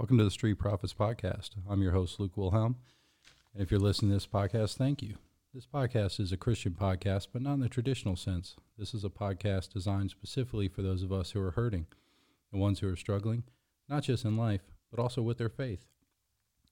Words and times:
Welcome 0.00 0.16
to 0.16 0.24
the 0.24 0.30
Street 0.30 0.54
Prophet's 0.54 0.94
Podcast. 0.94 1.50
I'm 1.68 1.82
your 1.82 1.92
host, 1.92 2.18
Luke 2.18 2.34
Wilhelm. 2.34 2.76
And 3.52 3.62
if 3.62 3.70
you're 3.70 3.78
listening 3.78 4.12
to 4.12 4.16
this 4.16 4.26
podcast, 4.26 4.78
thank 4.78 5.02
you. 5.02 5.16
This 5.52 5.66
podcast 5.66 6.18
is 6.18 6.32
a 6.32 6.38
Christian 6.38 6.72
podcast, 6.72 7.26
but 7.34 7.42
not 7.42 7.52
in 7.52 7.60
the 7.60 7.68
traditional 7.68 8.16
sense. 8.16 8.56
This 8.78 8.94
is 8.94 9.04
a 9.04 9.10
podcast 9.10 9.74
designed 9.74 10.08
specifically 10.08 10.68
for 10.68 10.80
those 10.80 11.02
of 11.02 11.12
us 11.12 11.32
who 11.32 11.42
are 11.42 11.50
hurting, 11.50 11.86
the 12.50 12.56
ones 12.56 12.80
who 12.80 12.88
are 12.88 12.96
struggling, 12.96 13.42
not 13.90 14.04
just 14.04 14.24
in 14.24 14.38
life, 14.38 14.62
but 14.90 15.02
also 15.02 15.20
with 15.20 15.36
their 15.36 15.50
faith. 15.50 15.84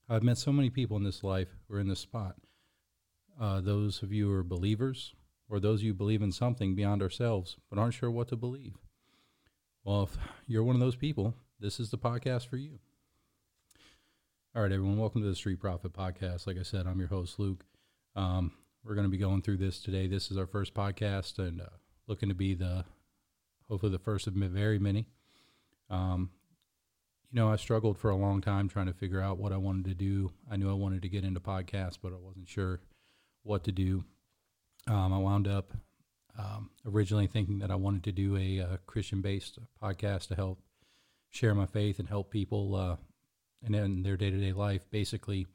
I've 0.09 0.23
met 0.23 0.39
so 0.39 0.51
many 0.51 0.71
people 0.71 0.97
in 0.97 1.03
this 1.03 1.23
life 1.23 1.49
who 1.67 1.75
are 1.75 1.79
in 1.79 1.87
this 1.87 1.99
spot. 1.99 2.35
Uh, 3.39 3.61
those 3.61 4.01
of 4.01 4.11
you 4.11 4.25
who 4.25 4.33
are 4.33 4.43
believers, 4.43 5.13
or 5.47 5.59
those 5.59 5.83
you 5.83 5.91
who 5.91 5.97
believe 5.97 6.23
in 6.23 6.31
something 6.31 6.73
beyond 6.73 7.03
ourselves, 7.03 7.57
but 7.69 7.77
aren't 7.77 7.93
sure 7.93 8.09
what 8.09 8.29
to 8.29 8.35
believe. 8.35 8.73
Well, 9.83 10.09
if 10.11 10.17
you're 10.47 10.63
one 10.63 10.75
of 10.75 10.81
those 10.81 10.95
people, 10.95 11.35
this 11.59 11.79
is 11.79 11.91
the 11.91 11.99
podcast 11.99 12.47
for 12.47 12.57
you. 12.57 12.79
All 14.59 14.63
right, 14.63 14.73
everyone, 14.73 14.97
welcome 14.97 15.21
to 15.21 15.27
the 15.29 15.37
Street 15.37 15.61
Prophet 15.61 15.93
Podcast. 15.93 16.45
Like 16.45 16.57
I 16.59 16.63
said, 16.63 16.85
I'm 16.85 16.99
your 16.99 17.07
host, 17.07 17.39
Luke. 17.39 17.63
Um, 18.17 18.51
we're 18.83 18.93
going 18.93 19.05
to 19.07 19.09
be 19.09 19.17
going 19.17 19.41
through 19.41 19.55
this 19.55 19.79
today. 19.79 20.05
This 20.05 20.31
is 20.31 20.37
our 20.37 20.47
first 20.47 20.73
podcast 20.73 21.39
and 21.39 21.61
uh, 21.61 21.67
looking 22.07 22.27
to 22.27 22.35
be 22.35 22.55
the, 22.55 22.83
hopefully, 23.69 23.93
the 23.93 23.99
first 23.99 24.27
of 24.27 24.33
very 24.33 24.77
many. 24.77 25.07
Um, 25.89 26.31
you 27.31 27.39
know, 27.39 27.49
I 27.49 27.55
struggled 27.55 27.97
for 27.97 28.09
a 28.09 28.17
long 28.17 28.41
time 28.41 28.67
trying 28.67 28.87
to 28.87 28.93
figure 28.93 29.21
out 29.21 29.37
what 29.37 29.53
I 29.53 29.57
wanted 29.57 29.85
to 29.85 29.93
do. 29.93 30.33
I 30.51 30.57
knew 30.57 30.69
I 30.69 30.73
wanted 30.73 31.03
to 31.03 31.09
get 31.09 31.23
into 31.23 31.39
podcasts, 31.39 31.97
but 32.03 32.11
I 32.11 32.17
wasn't 32.17 32.49
sure 32.49 32.81
what 33.43 33.63
to 33.63 33.71
do. 33.71 34.03
Um, 34.87 35.13
I 35.13 35.19
wound 35.19 35.47
up 35.47 35.71
um, 36.37 36.71
originally 36.85 37.27
thinking 37.27 37.59
that 37.59 37.71
I 37.71 37.75
wanted 37.75 38.03
to 38.03 38.11
do 38.11 38.35
a, 38.35 38.57
a 38.57 38.65
uh, 38.65 38.77
Christian 38.87 39.21
based 39.21 39.57
podcast 39.81 40.27
to 40.27 40.35
help 40.35 40.59
share 41.29 41.55
my 41.55 41.65
faith 41.65 41.97
and 41.97 42.09
help 42.09 42.29
people 42.29 42.75
uh, 42.75 42.97
and 43.63 43.75
in 43.75 44.03
their 44.03 44.17
day 44.17 44.29
to 44.29 44.37
day 44.37 44.53
life, 44.53 44.85
basically 44.89 45.47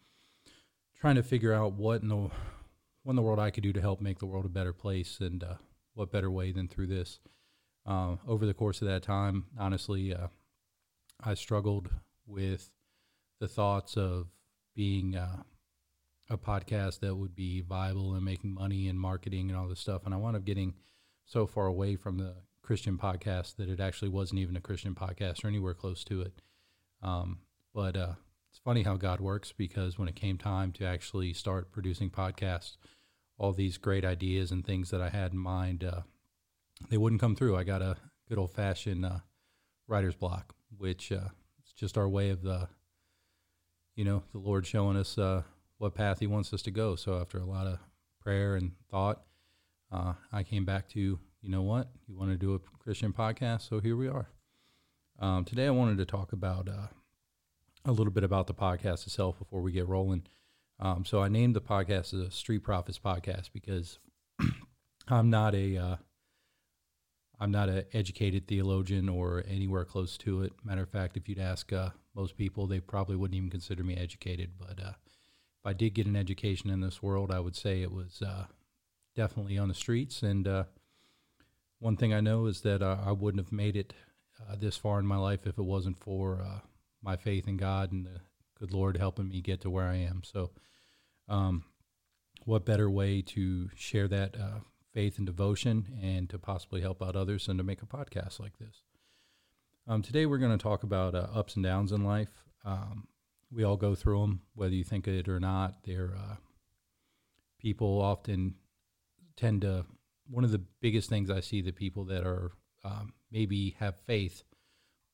trying 1.01 1.17
to 1.17 1.23
figure 1.23 1.53
out 1.53 1.73
what 1.75 2.03
in 2.03 2.09
the 2.09 2.17
what 2.17 3.11
in 3.11 3.17
the 3.17 3.23
world 3.23 3.39
I 3.39 3.51
could 3.51 3.63
do 3.63 3.73
to 3.73 3.81
help 3.81 4.01
make 4.01 4.19
the 4.19 4.27
world 4.27 4.47
a 4.47 4.51
better 4.51 4.73
place, 4.73 5.19
and 5.21 5.43
uh, 5.43 5.55
what 5.95 6.13
better 6.13 6.31
way 6.31 6.53
than 6.53 6.69
through 6.69 6.87
this. 6.89 7.21
Uh, 7.87 8.17
over 8.27 8.47
the 8.47 8.55
course 8.55 8.81
of 8.81 8.89
that 8.89 9.03
time, 9.03 9.45
honestly, 9.59 10.15
uh, 10.15 10.29
I 11.23 11.35
struggled 11.35 11.91
with 12.27 12.71
the 13.41 13.49
thoughts 13.49 13.97
of 13.97 14.29
being 14.75 15.17
uh, 15.17 15.43
a 16.31 16.39
podcast 16.39 17.01
that 17.01 17.15
would 17.15 17.37
be 17.37 17.61
viable 17.61 18.15
and 18.15 18.25
making 18.25 18.55
money 18.55 18.89
and 18.89 18.99
marketing 18.99 19.51
and 19.51 19.59
all 19.59 19.69
this 19.69 19.81
stuff, 19.81 20.07
and 20.07 20.15
I 20.15 20.17
wound 20.17 20.37
up 20.37 20.45
getting 20.45 20.75
so 21.27 21.47
far 21.47 21.67
away 21.67 21.97
from 21.97 22.17
the 22.17 22.37
Christian 22.63 22.97
podcast 22.97 23.57
that 23.57 23.69
it 23.69 23.81
actually 23.81 24.09
wasn't 24.09 24.41
even 24.41 24.57
a 24.57 24.61
Christian 24.61 24.95
podcast 24.95 25.45
or 25.45 25.49
anywhere 25.49 25.75
close 25.75 26.03
to 26.05 26.23
it. 26.23 26.41
Um, 27.03 27.41
but 27.75 27.97
uh, 27.97 28.13
it's 28.51 28.61
funny 28.61 28.85
how 28.85 28.97
God 28.97 29.21
works 29.21 29.53
because 29.53 29.99
when 29.99 30.09
it 30.09 30.15
came 30.15 30.39
time 30.39 30.71
to 30.73 30.85
actually 30.85 31.33
start 31.33 31.73
producing 31.73 32.09
podcasts, 32.09 32.77
all 33.37 33.53
these 33.53 33.79
great 33.79 34.05
ideas 34.05 34.53
and 34.53 34.65
things 34.65 34.91
that 34.91 35.03
I 35.03 35.09
had 35.09 35.33
in 35.33 35.39
mind, 35.39 35.83
uh, 35.83 36.03
they 36.89 36.97
wouldn't 36.97 37.21
come 37.21 37.35
through. 37.35 37.57
I 37.57 37.65
got 37.65 37.83
a 37.83 37.97
good 38.29 38.39
old 38.39 38.53
fashioned 38.53 39.05
uh, 39.05 39.19
writer's 39.89 40.15
block, 40.15 40.55
which 40.77 41.11
uh, 41.11 41.31
is 41.67 41.73
just 41.77 41.99
our 41.99 42.09
way 42.09 42.31
of 42.31 42.43
the, 42.43 42.69
you 43.97 44.05
know, 44.05 44.23
the 44.33 44.39
Lord 44.39 44.67
showing 44.67 44.97
us 44.97 45.19
uh, 45.19 45.43
what 45.79 45.97
path 45.97 46.21
He 46.21 46.29
wants 46.29 46.53
us 46.53 46.63
to 46.63 46.71
go. 46.71 46.95
So 46.95 47.21
after 47.21 47.39
a 47.39 47.45
lot 47.45 47.67
of 47.67 47.81
prayer 48.21 48.55
and 48.55 48.73
thought, 48.89 49.23
uh, 49.91 50.15
I 50.33 50.45
came 50.45 50.65
back 50.65 50.89
to, 50.91 51.01
you 51.01 51.51
know 51.51 51.63
what, 51.63 51.91
you 52.07 52.17
want 52.17 52.31
to 52.31 52.37
do 52.37 52.55
a 52.55 52.61
Christian 52.79 53.13
podcast, 53.13 53.69
so 53.69 53.81
here 53.81 53.97
we 53.97 54.09
are. 54.09 54.29
Um, 55.19 55.45
today 55.45 55.67
I 55.67 55.71
wanted 55.71 55.99
to 55.99 56.05
talk 56.05 56.33
about 56.33 56.69
uh, 56.69 56.87
a 57.85 57.93
little 57.93 58.13
bit 58.13 58.25
about 58.25 58.47
the 58.47 58.55
podcast 58.55 59.07
itself 59.07 59.39
before 59.39 59.61
we 59.61 59.73
get 59.73 59.89
rolling. 59.89 60.25
Um, 60.81 61.05
so 61.05 61.23
I 61.23 61.29
named 61.29 61.55
the 61.55 61.61
podcast 61.61 62.11
the 62.11 62.31
Street 62.31 62.61
Prophet's 62.61 62.99
Podcast 62.99 63.51
because 63.53 63.99
I'm 65.09 65.31
not 65.31 65.55
a 65.55 65.77
uh, 65.77 65.97
not 67.51 67.69
an 67.69 67.85
educated 67.93 68.49
theologian 68.49 69.09
or 69.09 69.45
anywhere 69.47 69.85
close 69.85 70.17
to 70.19 70.43
it. 70.43 70.53
Matter 70.65 70.83
of 70.83 70.89
fact, 70.89 71.17
if 71.17 71.29
you'd 71.29 71.39
ask 71.39 71.73
uh, 71.73 71.91
most 72.15 72.37
people, 72.37 72.67
they 72.67 72.81
probably 72.81 73.17
wouldn't 73.17 73.37
even 73.37 73.51
consider 73.51 73.85
me 73.85 73.97
educated. 73.97 74.53
But 74.59 74.81
uh, 74.83 74.93
if 74.93 75.67
I 75.67 75.73
did 75.75 75.95
get 75.95 76.07
an 76.07 76.17
education 76.17 76.71
in 76.71 76.81
this 76.81 77.03
world, 77.03 77.31
I 77.31 77.41
would 77.41 77.55
say 77.55 77.83
it 77.83 77.93
was 77.93 78.23
uh, 78.23 78.47
definitely 79.15 79.59
on 79.59 79.69
the 79.69 79.75
streets. 79.75 80.23
And 80.23 80.49
uh, 80.49 80.65
one 81.81 81.97
thing 81.97 82.15
I 82.15 82.21
know 82.21 82.47
is 82.47 82.63
that 82.63 82.83
I 82.83 83.13
wouldn't 83.13 83.45
have 83.45 83.53
made 83.53 83.77
it 83.77 83.93
this 84.59 84.77
far 84.77 84.99
in 84.99 85.07
my 85.07 85.17
life 85.17 85.47
if 85.47 85.59
it 85.59 85.65
wasn't 85.65 85.99
for 85.99 86.63
my 87.05 87.17
faith 87.17 87.47
in 87.47 87.57
God 87.57 87.93
and 87.93 88.07
the 88.07 88.21
good 88.59 88.73
Lord 88.73 88.97
helping 88.97 89.29
me 89.29 89.41
get 89.41 89.61
to 89.61 89.71
where 89.71 89.87
I 89.87 89.97
am. 89.97 90.23
So, 90.25 90.51
um, 91.29 91.65
what 92.47 92.65
better 92.65 92.91
way 92.91 93.23
to 93.23 93.71
share 93.75 94.09
that 94.09 94.37
uh, 94.37 94.61
faith 94.93 95.19
and 95.19 95.27
devotion 95.27 95.99
and 96.03 96.29
to 96.31 96.39
possibly 96.39 96.81
help 96.81 97.03
out 97.03 97.17
others 97.17 97.47
than 97.47 97.59
to 97.59 97.63
make 97.63 97.83
a 97.83 97.87
podcast 97.87 98.41
like 98.41 98.59
this? 98.59 98.83
Um, 99.87 100.03
today, 100.03 100.27
we're 100.27 100.39
going 100.39 100.57
to 100.57 100.63
talk 100.63 100.83
about 100.83 101.15
uh, 101.15 101.27
ups 101.35 101.57
and 101.57 101.65
downs 101.65 101.93
in 101.93 102.05
life. 102.05 102.43
Um, 102.65 103.07
we 103.53 103.65
all 103.65 103.77
go 103.77 103.95
through 103.95 104.21
them, 104.21 104.41
whether 104.55 104.75
you 104.75 104.85
think 104.85 105.07
it 105.07 105.29
or 105.29 105.41
not. 105.41 105.85
They're 105.85 106.15
uh, 106.17 106.37
people 107.61 108.01
often 108.01 108.55
tend 109.37 109.63
to. 109.63 109.85
One 110.27 110.45
of 110.45 110.53
the 110.53 110.63
biggest 110.81 111.11
things 111.11 111.29
I 111.29 111.41
see 111.41 111.61
the 111.61 111.71
people 111.71 112.05
that 112.05 112.27
are 112.27 112.53
um, 112.83 113.13
maybe 113.31 113.77
have 113.79 114.01
faith 114.07 114.43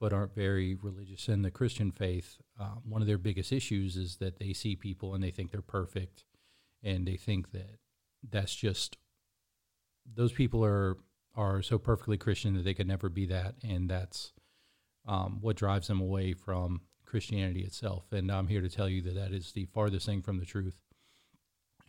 but 0.01 0.13
aren't 0.15 0.35
very 0.35 0.75
religious 0.75 1.29
in 1.29 1.43
the 1.43 1.51
Christian 1.51 1.93
faith, 1.93 2.39
uh, 2.59 2.77
one 2.89 3.03
of 3.03 3.07
their 3.07 3.19
biggest 3.19 3.53
issues 3.53 3.97
is 3.97 4.17
that 4.17 4.39
they 4.39 4.55
see 4.55 4.75
people 4.75 5.15
and 5.15 5.23
they 5.23 5.31
think 5.31 5.51
they're 5.51 5.61
perfect, 5.61 6.25
and 6.83 7.07
they 7.07 7.17
think 7.17 7.53
that 7.53 7.79
that's 8.29 8.55
just 8.55 8.97
those 10.07 10.33
people 10.33 10.65
are 10.65 10.97
are 11.37 11.63
so 11.63 11.79
perfectly 11.79 12.17
Christian 12.17 12.55
that 12.55 12.65
they 12.65 12.75
could 12.75 12.89
never 12.89 13.09
be 13.09 13.27
that, 13.27 13.55
and 13.63 13.89
that's 13.89 14.33
um, 15.07 15.39
what 15.41 15.57
drives 15.57 15.87
them 15.87 16.01
away 16.01 16.33
from 16.33 16.81
Christianity 17.05 17.61
itself. 17.61 18.05
And 18.11 18.31
I'm 18.31 18.49
here 18.49 18.61
to 18.61 18.69
tell 18.69 18.89
you 18.89 19.03
that 19.03 19.15
that 19.15 19.33
is 19.33 19.53
the 19.53 19.67
farthest 19.67 20.07
thing 20.07 20.23
from 20.23 20.39
the 20.39 20.47
truth. 20.47 20.81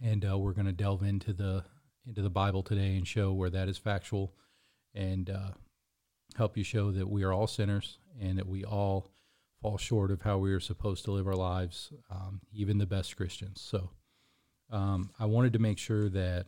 And 0.04 0.26
uh, 0.26 0.38
we're 0.38 0.54
going 0.54 0.66
to 0.66 0.72
delve 0.72 1.04
into 1.04 1.32
the 1.34 1.64
into 2.08 2.22
the 2.22 2.30
Bible 2.30 2.64
today 2.64 2.96
and 2.96 3.08
show 3.08 3.32
where 3.32 3.52
that 3.52 3.70
is 3.70 3.78
factual, 3.78 4.34
and 4.94 5.30
uh, 5.30 5.52
help 6.36 6.58
you 6.58 6.64
show 6.64 6.92
that 6.92 7.10
we 7.10 7.24
are 7.24 7.34
all 7.34 7.48
sinners 7.48 7.98
and 8.20 8.38
that 8.38 8.48
we 8.48 8.64
all 8.64 9.12
fall 9.62 9.78
short 9.78 10.12
of 10.12 10.22
how 10.22 10.38
we 10.38 10.52
are 10.52 10.60
supposed 10.60 11.06
to 11.06 11.12
live 11.12 11.28
our 11.28 11.36
lives, 11.36 11.94
um, 12.10 12.42
even 12.54 12.78
the 12.78 12.86
best 12.86 13.16
Christians. 13.16 13.62
So 13.62 13.92
um, 14.72 15.12
I 15.20 15.26
wanted 15.26 15.54
to 15.54 15.60
make 15.60 15.78
sure 15.78 16.10
that 16.10 16.48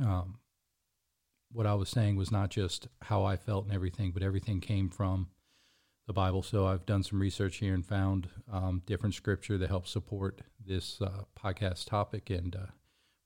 um, 0.00 0.38
what 1.50 1.66
I 1.66 1.74
was 1.74 1.88
saying 1.88 2.16
was 2.16 2.30
not 2.30 2.50
just 2.50 2.88
how 3.02 3.24
I 3.24 3.36
felt 3.36 3.64
and 3.64 3.74
everything, 3.74 4.12
but 4.12 4.22
everything 4.22 4.60
came 4.60 4.88
from 4.88 5.28
the 6.06 6.12
Bible. 6.12 6.42
So 6.42 6.66
I've 6.66 6.86
done 6.86 7.02
some 7.02 7.20
research 7.20 7.56
here 7.56 7.74
and 7.74 7.84
found 7.84 8.28
um, 8.50 8.82
different 8.86 9.14
scripture 9.14 9.58
that 9.58 9.68
helps 9.68 9.90
support 9.90 10.42
this 10.64 11.00
uh, 11.00 11.24
podcast 11.38 11.86
topic, 11.86 12.30
and 12.30 12.54
uh, 12.54 12.70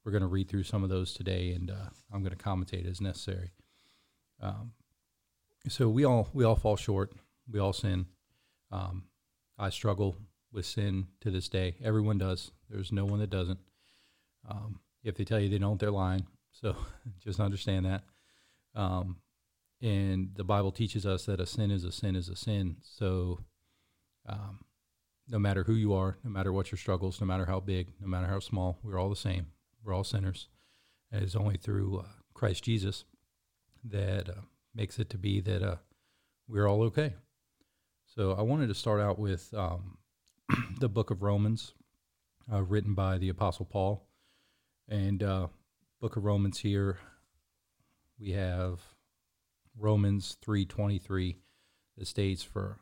we're 0.05 0.13
going 0.13 0.23
to 0.23 0.29
read 0.29 0.49
through 0.49 0.65
some 0.65 0.83
of 0.83 0.91
those 0.91 1.13
today, 1.13 1.51
and 1.53 1.71
uh, 1.71 1.91
I'm 2.13 2.23
going 2.23 2.37
to 2.37 2.43
commentate 2.43 2.89
as 2.89 3.01
necessary. 3.01 3.53
So 5.69 5.89
we 5.89 6.05
all 6.05 6.29
we 6.33 6.45
all 6.45 6.57
fall 6.57 6.77
short. 6.77 7.13
We 7.51 7.59
all 7.59 7.73
sin. 7.73 8.07
Um, 8.71 9.05
I 9.59 9.71
struggle 9.71 10.17
with 10.53 10.67
sin 10.67 11.09
to 11.21 11.31
this 11.31 11.49
day. 11.49 11.77
Everyone 11.83 12.19
does. 12.19 12.53
There's 12.71 12.93
no 12.93 13.05
one 13.05 13.21
that 13.21 13.31
doesn't. 13.31 13.59
Um, 14.49 14.81
if 15.03 15.17
they 15.17 15.25
tell 15.25 15.41
you 15.41 15.49
they 15.49 15.59
don't, 15.59 15.81
they're 15.81 15.91
lying. 15.91 16.27
So 16.53 16.77
just 17.25 17.41
understand 17.41 17.87
that. 17.87 18.05
Um, 18.75 19.17
and 19.83 20.31
the 20.35 20.45
Bible 20.45 20.73
teaches 20.73 21.05
us 21.05 21.27
that 21.27 21.41
a 21.41 21.47
sin 21.47 21.71
is 21.71 21.85
a 21.85 21.93
sin 21.93 22.17
is 22.17 22.29
a 22.29 22.37
sin. 22.37 22.77
So 22.83 23.41
um, 24.27 24.61
no 25.29 25.39
matter 25.39 25.65
who 25.65 25.75
you 25.75 25.95
are, 25.95 26.17
no 26.23 26.31
matter 26.31 26.53
what 26.53 26.71
your 26.71 26.79
struggles, 26.79 27.21
no 27.21 27.27
matter 27.27 27.47
how 27.47 27.61
big, 27.61 27.89
no 28.01 28.07
matter 28.07 28.27
how 28.27 28.39
small, 28.39 28.79
we're 28.83 28.99
all 28.99 29.11
the 29.11 29.17
same. 29.17 29.47
We're 29.85 29.95
all 29.95 30.05
sinners. 30.05 30.49
And 31.11 31.23
it's 31.23 31.37
only 31.37 31.57
through 31.57 32.01
uh, 32.01 32.09
Christ 32.35 32.65
Jesus 32.65 33.05
that 33.85 34.29
uh, 34.29 34.43
makes 34.77 34.99
it 34.99 35.09
to 35.11 35.19
be 35.19 35.41
that 35.41 35.63
uh, 35.63 35.77
we're 36.47 36.69
all 36.69 36.83
okay. 36.83 37.15
So 38.05 38.33
I 38.33 38.43
wanted 38.43 38.69
to 38.69 38.75
start 38.75 39.01
out 39.01 39.19
with 39.19 39.53
um, 39.55 39.99
the 40.81 40.89
book 40.89 41.11
of 41.11 41.23
Romans, 41.23 41.73
uh, 42.53 42.63
written 42.63 42.95
by 42.95 43.19
the 43.19 43.31
Apostle 43.31 43.65
Paul. 43.65 44.07
And 44.89 45.23
uh, 45.23 45.49
book 46.01 46.17
of 46.17 46.25
Romans 46.25 46.59
here, 46.59 46.99
we 48.21 48.33
have 48.33 48.81
Romans 49.77 50.37
3.23 50.47 51.37
that 51.97 52.07
states, 52.07 52.43
For 52.43 52.79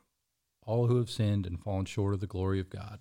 all 0.67 0.89
who 0.89 0.97
have 0.97 1.11
sinned 1.11 1.47
and 1.47 1.61
fallen 1.61 1.85
short 1.85 2.13
of 2.13 2.21
the 2.21 2.27
glory 2.27 2.59
of 2.59 2.71
God. 2.71 3.01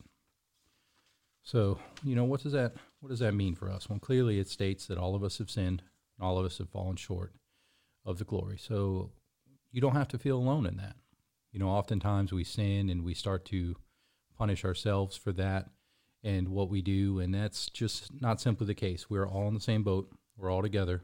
So, 1.41 1.79
you 2.03 2.15
know, 2.15 2.23
what 2.23 2.43
does 2.43 2.53
that 2.53 2.73
what 3.01 3.09
does 3.09 3.19
that 3.19 3.33
mean 3.33 3.55
for 3.55 3.69
us? 3.69 3.89
Well, 3.89 3.99
clearly 3.99 4.39
it 4.39 4.47
states 4.47 4.85
that 4.85 4.97
all 4.97 5.13
of 5.13 5.23
us 5.23 5.39
have 5.39 5.49
sinned 5.49 5.83
and 6.17 6.25
all 6.25 6.37
of 6.37 6.45
us 6.45 6.59
have 6.59 6.69
fallen 6.69 6.95
short 6.95 7.33
of 8.05 8.17
the 8.17 8.23
glory. 8.23 8.57
So 8.57 9.11
you 9.71 9.81
don't 9.81 9.95
have 9.95 10.07
to 10.09 10.17
feel 10.17 10.37
alone 10.37 10.65
in 10.65 10.77
that. 10.77 10.95
You 11.51 11.59
know, 11.59 11.69
oftentimes 11.69 12.33
we 12.33 12.43
sin 12.43 12.89
and 12.89 13.03
we 13.03 13.13
start 13.13 13.45
to 13.45 13.75
punish 14.37 14.65
ourselves 14.65 15.15
for 15.15 15.31
that 15.33 15.69
and 16.23 16.49
what 16.49 16.69
we 16.69 16.81
do. 16.81 17.19
And 17.19 17.33
that's 17.33 17.69
just 17.69 18.21
not 18.21 18.41
simply 18.41 18.65
the 18.67 18.75
case. 18.75 19.09
We're 19.09 19.27
all 19.27 19.47
in 19.47 19.53
the 19.53 19.59
same 19.59 19.83
boat, 19.83 20.09
we're 20.37 20.51
all 20.51 20.61
together. 20.61 21.03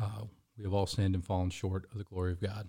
Uh, 0.00 0.24
we 0.56 0.64
have 0.64 0.74
all 0.74 0.86
sinned 0.86 1.14
and 1.14 1.24
fallen 1.24 1.50
short 1.50 1.86
of 1.90 1.98
the 1.98 2.04
glory 2.04 2.32
of 2.32 2.40
God. 2.40 2.68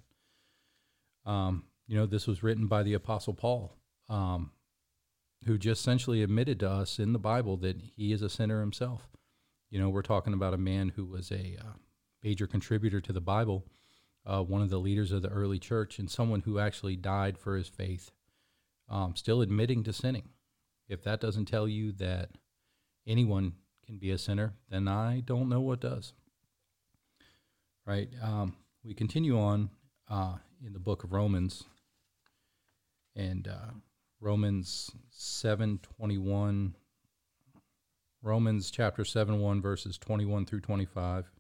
Um, 1.26 1.66
you 1.88 1.96
know, 1.96 2.06
this 2.06 2.26
was 2.26 2.42
written 2.42 2.68
by 2.68 2.84
the 2.84 2.94
Apostle 2.94 3.34
Paul, 3.34 3.76
um, 4.08 4.52
who 5.46 5.58
just 5.58 5.82
essentially 5.82 6.24
admitted 6.24 6.60
to 6.62 6.70
us 6.70 7.00
in 7.00 7.14
the 7.14 7.20
Bible 7.20 7.58
that 7.58 7.78
he 7.96 8.14
is 8.14 8.22
a 8.22 8.30
sinner 8.30 8.62
himself. 8.62 9.10
You 9.70 9.80
know, 9.80 9.90
we're 9.90 10.02
talking 10.02 10.34
about 10.34 10.54
a 10.54 10.58
man 10.58 10.94
who 10.96 11.06
was 11.06 11.32
a 11.32 11.58
uh, 11.60 11.74
major 12.24 12.48
contributor 12.48 13.02
to 13.02 13.14
the 13.14 13.22
Bible, 13.22 13.66
uh, 14.26 14.44
one 14.44 14.62
of 14.62 14.70
the 14.70 14.78
leaders 14.80 15.12
of 15.12 15.22
the 15.22 15.30
early 15.30 15.60
church, 15.60 16.00
and 16.00 16.10
someone 16.10 16.42
who 16.42 16.60
actually 16.60 16.96
died 16.96 17.38
for 17.38 17.56
his 17.56 17.68
faith, 17.68 18.12
um, 18.90 19.16
still 19.16 19.42
admitting 19.42 19.84
to 19.84 19.94
sinning. 19.94 20.30
If 20.88 21.04
that 21.04 21.22
doesn't 21.22 21.46
tell 21.46 21.68
you 21.68 21.92
that 21.94 22.30
anyone 23.08 23.54
can 23.86 23.98
be 23.98 24.12
a 24.12 24.18
sinner, 24.18 24.54
then 24.70 24.88
I 24.88 25.22
don't 25.22 25.50
know 25.50 25.62
what 25.62 25.80
does. 25.80 26.14
Right? 27.86 28.10
Um, 28.22 28.56
we 28.84 28.94
continue 28.94 29.40
on 29.40 29.70
uh, 30.10 30.36
in 30.66 30.74
the 30.74 30.80
book 30.80 31.04
of 31.04 31.14
Romans, 31.14 31.64
and 33.16 33.48
uh, 33.48 33.72
Romans 34.20 34.92
seven 35.10 35.80
twenty 35.98 36.18
one. 36.18 36.76
Romans 38.24 38.70
chapter 38.70 39.04
7 39.04 39.40
1, 39.40 39.62
verses 39.64 39.98
21 39.98 40.46
through 40.46 40.60
25. 40.60 41.32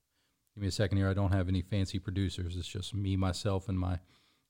Give 0.56 0.62
me 0.62 0.68
a 0.68 0.72
second 0.72 0.98
here. 0.98 1.10
I 1.10 1.14
don't 1.14 1.34
have 1.34 1.48
any 1.48 1.62
fancy 1.62 2.00
producers. 2.00 2.58
It's 2.58 2.68
just 2.68 2.94
me, 2.94 3.16
myself, 3.16 3.70
and 3.70 3.80
my 3.80 4.00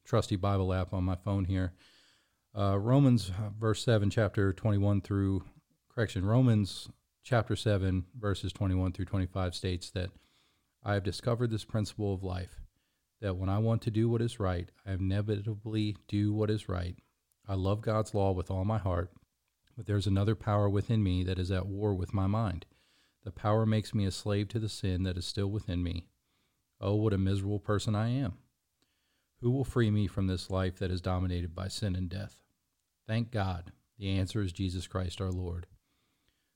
trusty 0.04 0.36
Bible 0.36 0.74
app 0.74 0.94
on 0.94 1.04
my 1.04 1.16
phone 1.16 1.46
here. 1.46 1.74
Uh, 2.58 2.78
Romans, 2.78 3.30
uh, 3.30 3.50
verse 3.58 3.84
7, 3.84 4.10
chapter 4.10 4.52
21 4.52 5.02
through, 5.02 5.44
correction, 5.94 6.26
Romans 6.26 6.90
chapter 7.24 7.56
7, 7.56 8.06
verses 8.20 8.52
21 8.52 8.92
through 8.92 9.06
25 9.06 9.56
states 9.56 9.90
that 9.92 10.10
I 10.84 10.96
have 10.96 11.04
discovered 11.04 11.52
this 11.52 11.64
principle 11.64 12.14
of 12.14 12.24
life 12.24 12.60
that 13.22 13.38
when 13.38 13.50
I 13.50 13.60
want 13.60 13.84
to 13.84 13.92
do 13.92 14.10
what 14.10 14.22
is 14.22 14.40
right, 14.40 14.70
I 14.86 14.94
inevitably 14.94 15.96
do 16.08 16.34
what 16.34 16.50
is 16.50 16.68
right. 16.68 16.96
I 17.48 17.54
love 17.54 17.82
God's 17.82 18.14
law 18.14 18.32
with 18.32 18.50
all 18.50 18.66
my 18.66 18.80
heart, 18.80 19.12
but 19.78 19.86
there's 19.86 20.08
another 20.08 20.36
power 20.36 20.68
within 20.68 21.04
me 21.04 21.24
that 21.24 21.40
is 21.40 21.52
at 21.52 21.68
war 21.68 21.94
with 21.94 22.14
my 22.14 22.28
mind. 22.28 22.66
The 23.24 23.32
power 23.32 23.66
makes 23.66 23.94
me 23.94 24.06
a 24.06 24.12
slave 24.12 24.48
to 24.50 24.60
the 24.60 24.70
sin 24.70 25.04
that 25.04 25.18
is 25.18 25.26
still 25.26 25.48
within 25.48 25.84
me. 25.84 26.08
Oh, 26.80 26.96
what 26.96 27.14
a 27.14 27.18
miserable 27.18 27.60
person 27.60 27.96
I 27.96 28.10
am. 28.10 28.34
Who 29.42 29.52
will 29.52 29.64
free 29.64 29.92
me 29.92 30.08
from 30.08 30.28
this 30.28 30.50
life 30.50 30.78
that 30.80 30.92
is 30.92 31.02
dominated 31.02 31.54
by 31.54 31.68
sin 31.68 31.96
and 31.96 32.10
death? 32.10 32.42
Thank 33.08 33.32
God. 33.32 33.72
The 33.98 34.10
answer 34.10 34.42
is 34.42 34.52
Jesus 34.52 34.88
Christ 34.88 35.22
our 35.22 35.32
Lord. 35.32 35.68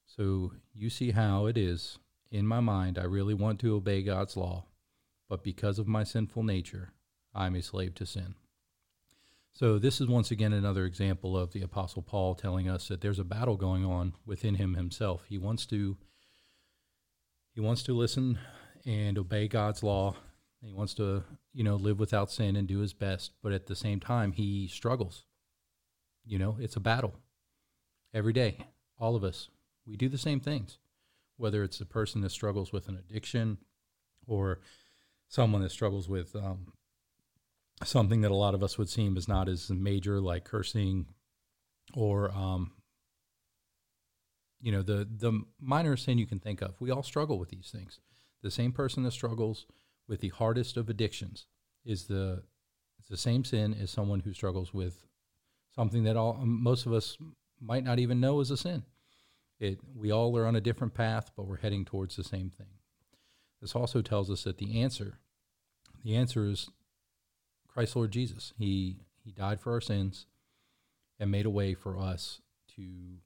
So 0.06 0.54
you 0.74 0.90
see 0.90 1.12
how 1.12 1.46
it 1.46 1.58
is. 1.58 2.00
In 2.32 2.48
my 2.48 2.60
mind, 2.60 2.98
I 2.98 3.04
really 3.04 3.34
want 3.34 3.60
to 3.60 3.76
obey 3.76 4.02
God's 4.02 4.36
law, 4.36 4.66
but 5.30 5.44
because 5.44 5.80
of 5.80 5.88
my 5.88 6.04
sinful 6.04 6.44
nature, 6.44 6.94
I 7.34 7.46
am 7.46 7.56
a 7.56 7.62
slave 7.62 7.94
to 7.96 8.06
sin. 8.06 8.36
So, 9.54 9.80
this 9.80 10.02
is 10.02 10.08
once 10.08 10.32
again 10.32 10.52
another 10.52 10.86
example 10.86 11.38
of 11.38 11.54
the 11.54 11.62
Apostle 11.62 12.02
Paul 12.02 12.36
telling 12.36 12.68
us 12.68 12.90
that 12.90 13.00
there's 13.00 13.20
a 13.20 13.24
battle 13.24 13.56
going 13.56 13.86
on 13.86 14.14
within 14.26 14.56
him 14.56 14.74
himself. 14.74 15.24
He 15.30 15.38
wants 15.38 15.66
to 15.68 15.96
he 17.56 17.62
wants 17.62 17.84
to 17.84 17.94
listen 17.94 18.38
and 18.86 19.18
obey 19.18 19.48
God's 19.48 19.82
law. 19.82 20.16
He 20.62 20.74
wants 20.74 20.94
to, 20.96 21.24
you 21.54 21.64
know, 21.64 21.76
live 21.78 22.00
without 22.00 22.30
sin 22.30 22.58
and 22.58 22.68
do 22.68 22.80
his 22.80 22.94
best, 22.94 23.32
but 23.42 23.54
at 23.54 23.68
the 23.68 23.76
same 23.76 24.02
time 24.02 24.34
he 24.34 24.68
struggles. 24.68 25.24
You 26.26 26.38
know, 26.38 26.58
it's 26.60 26.76
a 26.76 26.82
battle. 26.82 27.16
Every 28.14 28.34
day, 28.34 28.58
all 29.00 29.16
of 29.16 29.24
us, 29.24 29.50
we 29.88 29.96
do 29.96 30.10
the 30.10 30.18
same 30.18 30.42
things. 30.42 30.80
Whether 31.38 31.64
it's 31.64 31.80
a 31.80 31.86
person 31.86 32.22
that 32.22 32.32
struggles 32.32 32.74
with 32.74 32.90
an 32.90 32.98
addiction 32.98 33.58
or 34.28 34.60
someone 35.30 35.62
that 35.62 35.72
struggles 35.72 36.10
with 36.10 36.36
um, 36.36 36.74
something 37.84 38.22
that 38.22 38.32
a 38.32 38.36
lot 38.36 38.54
of 38.54 38.64
us 38.64 38.78
would 38.78 38.90
seem 38.90 39.16
is 39.16 39.28
not 39.28 39.48
as 39.48 39.70
major, 39.70 40.20
like 40.20 40.44
cursing 40.44 41.06
or 41.94 42.32
um, 42.32 42.72
you 44.66 44.72
know 44.72 44.82
the 44.82 45.08
the 45.20 45.44
minor 45.62 45.96
sin 45.96 46.18
you 46.18 46.26
can 46.26 46.40
think 46.40 46.60
of. 46.64 46.74
We 46.82 46.90
all 46.90 47.04
struggle 47.04 47.38
with 47.38 47.50
these 47.50 47.70
things. 47.72 48.00
The 48.42 48.50
same 48.50 48.72
person 48.72 49.04
that 49.04 49.12
struggles 49.12 49.68
with 50.08 50.22
the 50.22 50.30
hardest 50.30 50.76
of 50.76 50.90
addictions 50.90 51.46
is 51.86 52.06
the 52.08 52.42
it's 52.98 53.08
the 53.08 53.16
same 53.16 53.46
sin 53.46 53.76
as 53.80 53.92
someone 53.92 54.22
who 54.22 54.34
struggles 54.34 54.74
with 54.74 55.06
something 55.76 56.04
that 56.06 56.18
all 56.18 56.40
um, 56.42 56.64
most 56.64 56.88
of 56.88 56.94
us 56.94 57.16
might 57.62 57.84
not 57.84 58.00
even 58.00 58.20
know 58.20 58.40
is 58.40 58.50
a 58.50 58.58
sin. 58.58 58.82
It 59.60 59.78
we 59.96 60.12
all 60.12 60.36
are 60.36 60.48
on 60.48 60.56
a 60.56 60.62
different 60.62 60.96
path, 60.96 61.30
but 61.38 61.46
we're 61.46 61.58
heading 61.58 61.86
towards 61.86 62.16
the 62.16 62.24
same 62.24 62.50
thing. 62.50 62.80
This 63.62 63.76
also 63.76 64.02
tells 64.02 64.32
us 64.32 64.46
that 64.46 64.58
the 64.58 64.82
answer, 64.82 65.20
the 66.04 66.16
answer 66.16 66.44
is 66.48 66.72
Christ 67.68 67.96
Lord 67.96 68.10
Jesus. 68.10 68.52
He 68.58 68.96
he 69.24 69.32
died 69.32 69.62
for 69.62 69.74
our 69.74 69.82
sins 69.82 70.26
and 71.20 71.30
made 71.30 71.46
a 71.46 71.52
way 71.52 71.76
for 71.76 72.00
us 72.00 72.42
to 72.78 73.20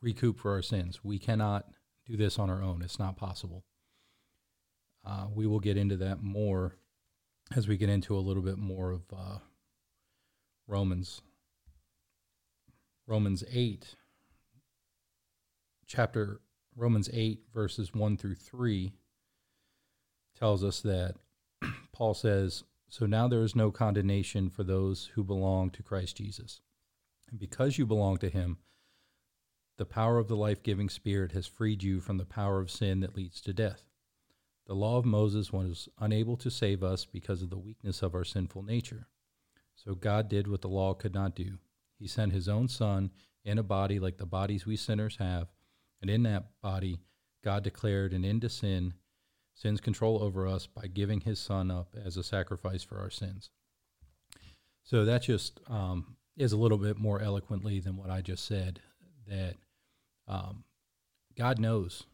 recoup 0.00 0.38
for 0.38 0.52
our 0.52 0.62
sins. 0.62 1.00
We 1.04 1.18
cannot 1.18 1.66
do 2.06 2.16
this 2.16 2.38
on 2.38 2.50
our 2.50 2.62
own. 2.62 2.82
It's 2.82 2.98
not 2.98 3.16
possible. 3.16 3.64
Uh, 5.04 5.26
we 5.34 5.46
will 5.46 5.60
get 5.60 5.76
into 5.76 5.96
that 5.96 6.22
more 6.22 6.76
as 7.56 7.66
we 7.66 7.76
get 7.76 7.88
into 7.88 8.16
a 8.16 8.20
little 8.20 8.42
bit 8.42 8.58
more 8.58 8.90
of 8.90 9.02
uh, 9.12 9.38
Romans. 10.66 11.22
Romans 13.06 13.42
8, 13.50 13.96
chapter 15.86 16.40
Romans 16.76 17.10
8, 17.12 17.40
verses 17.52 17.92
1 17.92 18.16
through 18.16 18.36
3, 18.36 18.92
tells 20.38 20.62
us 20.62 20.80
that 20.80 21.16
Paul 21.92 22.14
says, 22.14 22.62
So 22.88 23.06
now 23.06 23.26
there 23.26 23.42
is 23.42 23.56
no 23.56 23.72
condemnation 23.72 24.48
for 24.48 24.62
those 24.62 25.10
who 25.14 25.24
belong 25.24 25.70
to 25.70 25.82
Christ 25.82 26.18
Jesus. 26.18 26.60
And 27.30 27.40
because 27.40 27.78
you 27.78 27.86
belong 27.86 28.18
to 28.18 28.28
him, 28.28 28.58
the 29.80 29.86
power 29.86 30.18
of 30.18 30.28
the 30.28 30.36
life 30.36 30.62
giving 30.62 30.90
Spirit 30.90 31.32
has 31.32 31.46
freed 31.46 31.82
you 31.82 32.00
from 32.00 32.18
the 32.18 32.26
power 32.26 32.60
of 32.60 32.70
sin 32.70 33.00
that 33.00 33.16
leads 33.16 33.40
to 33.40 33.54
death. 33.54 33.82
The 34.66 34.74
law 34.74 34.98
of 34.98 35.06
Moses 35.06 35.54
was 35.54 35.88
unable 35.98 36.36
to 36.36 36.50
save 36.50 36.82
us 36.82 37.06
because 37.06 37.40
of 37.40 37.48
the 37.48 37.56
weakness 37.56 38.02
of 38.02 38.14
our 38.14 38.22
sinful 38.22 38.62
nature. 38.62 39.08
So 39.74 39.94
God 39.94 40.28
did 40.28 40.48
what 40.48 40.60
the 40.60 40.68
law 40.68 40.92
could 40.92 41.14
not 41.14 41.34
do. 41.34 41.56
He 41.98 42.06
sent 42.06 42.34
his 42.34 42.46
own 42.46 42.68
Son 42.68 43.10
in 43.42 43.56
a 43.56 43.62
body 43.62 43.98
like 43.98 44.18
the 44.18 44.26
bodies 44.26 44.66
we 44.66 44.76
sinners 44.76 45.16
have, 45.18 45.48
and 46.02 46.10
in 46.10 46.24
that 46.24 46.60
body, 46.60 47.00
God 47.42 47.64
declared 47.64 48.12
an 48.12 48.22
end 48.22 48.42
to 48.42 48.50
sin, 48.50 48.92
sin's 49.54 49.80
control 49.80 50.22
over 50.22 50.46
us, 50.46 50.66
by 50.66 50.88
giving 50.88 51.22
his 51.22 51.38
Son 51.38 51.70
up 51.70 51.96
as 52.04 52.18
a 52.18 52.22
sacrifice 52.22 52.82
for 52.82 52.98
our 52.98 53.08
sins. 53.08 53.48
So 54.84 55.06
that 55.06 55.22
just 55.22 55.58
um, 55.68 56.16
is 56.36 56.52
a 56.52 56.58
little 56.58 56.76
bit 56.76 56.98
more 56.98 57.22
eloquently 57.22 57.80
than 57.80 57.96
what 57.96 58.10
I 58.10 58.20
just 58.20 58.44
said. 58.44 58.80
That 59.26 59.56
um, 60.30 60.62
God 61.36 61.58
knows 61.58 62.04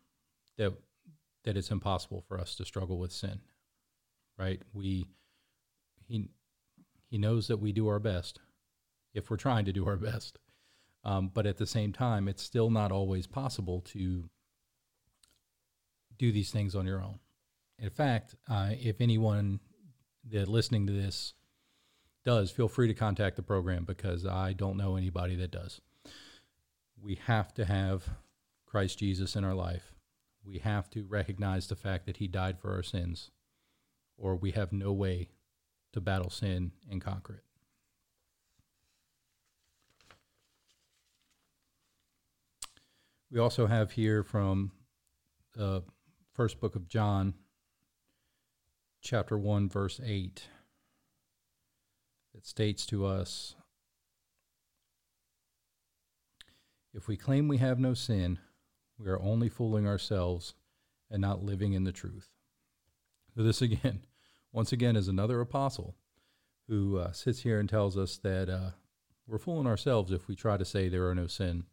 that 0.57 0.73
that 1.45 1.57
it's 1.57 1.71
impossible 1.71 2.25
for 2.27 2.41
us 2.41 2.57
to 2.57 2.65
struggle 2.65 2.99
with 2.99 3.13
sin, 3.13 3.41
right? 4.39 4.61
We 4.73 5.07
he 6.09 6.31
he 7.09 7.19
knows 7.19 7.47
that 7.49 7.59
we 7.59 7.73
do 7.73 7.87
our 7.89 8.01
best 8.01 8.41
if 9.15 9.31
we're 9.31 9.37
trying 9.37 9.67
to 9.67 9.73
do 9.73 9.87
our 9.87 9.97
best, 9.97 10.39
um, 11.05 11.31
but 11.33 11.47
at 11.47 11.59
the 11.59 11.67
same 11.67 11.93
time, 11.93 12.27
it's 12.27 12.43
still 12.43 12.71
not 12.71 12.91
always 12.91 13.27
possible 13.27 13.81
to 13.83 14.29
do 16.19 16.33
these 16.33 16.51
things 16.51 16.75
on 16.75 16.87
your 16.87 17.03
own. 17.03 17.19
In 17.79 17.91
fact, 17.91 18.35
uh, 18.49 18.71
if 18.73 19.01
anyone 19.01 19.61
that 20.31 20.49
listening 20.49 20.87
to 20.87 20.93
this 20.93 21.35
does, 22.25 22.51
feel 22.51 22.69
free 22.69 22.89
to 22.89 22.95
contact 22.95 23.37
the 23.37 23.43
program 23.43 23.85
because 23.85 24.25
I 24.25 24.55
don't 24.55 24.79
know 24.79 24.97
anybody 24.97 25.37
that 25.37 25.51
does 25.51 25.81
we 27.01 27.17
have 27.27 27.53
to 27.55 27.65
have 27.65 28.09
Christ 28.67 28.99
Jesus 28.99 29.37
in 29.37 29.45
our 29.45 29.55
life. 29.55 29.95
We 30.45 30.59
have 30.59 30.91
to 30.91 31.05
recognize 31.05 31.67
the 31.67 31.77
fact 31.77 32.07
that 32.07 32.19
he 32.19 32.29
died 32.29 32.59
for 32.61 32.73
our 32.73 32.83
sins, 32.83 33.31
or 34.17 34.37
we 34.37 34.53
have 34.53 34.73
no 34.73 34.93
way 34.93 35.31
to 35.93 36.01
battle 36.01 36.31
sin 36.31 36.73
and 36.91 37.01
conquer 37.01 37.35
it. 37.35 37.43
We 43.31 43.41
also 43.41 43.67
have 43.67 43.93
here 43.93 44.23
from 44.23 44.71
the 45.55 45.83
first 46.33 46.61
book 46.61 46.77
of 46.77 46.87
John, 46.87 47.35
chapter 49.01 49.37
1, 49.37 49.69
verse 49.69 50.01
8, 50.05 50.45
that 52.35 52.47
states 52.47 52.87
to 52.87 53.05
us 53.05 53.57
If 56.97 57.09
we 57.09 57.19
claim 57.19 57.47
we 57.47 57.59
have 57.59 57.79
no 57.79 57.93
sin, 57.93 58.39
we 58.99 59.09
are 59.09 59.21
only 59.21 59.51
fooling 59.51 59.87
ourselves 59.87 60.55
and 61.11 61.21
not 61.21 61.45
living 61.45 61.75
in 61.75 61.85
the 61.85 61.93
truth. 61.93 62.31
So, 63.37 63.43
this 63.43 63.61
again, 63.63 64.07
once 64.51 64.73
again, 64.73 64.97
is 64.97 65.07
another 65.07 65.43
apostle 65.43 65.95
who 66.69 66.97
uh, 66.97 67.13
sits 67.13 67.43
here 67.43 67.61
and 67.61 67.69
tells 67.69 67.99
us 67.99 68.17
that 68.19 68.49
uh, 68.49 68.71
we're 69.27 69.39
fooling 69.39 69.67
ourselves 69.67 70.11
if 70.11 70.27
we 70.27 70.35
try 70.35 70.57
to 70.57 70.65
say 70.65 70.89
there 70.89 71.07
are 71.09 71.15
no 71.15 71.27
sin 71.27 71.65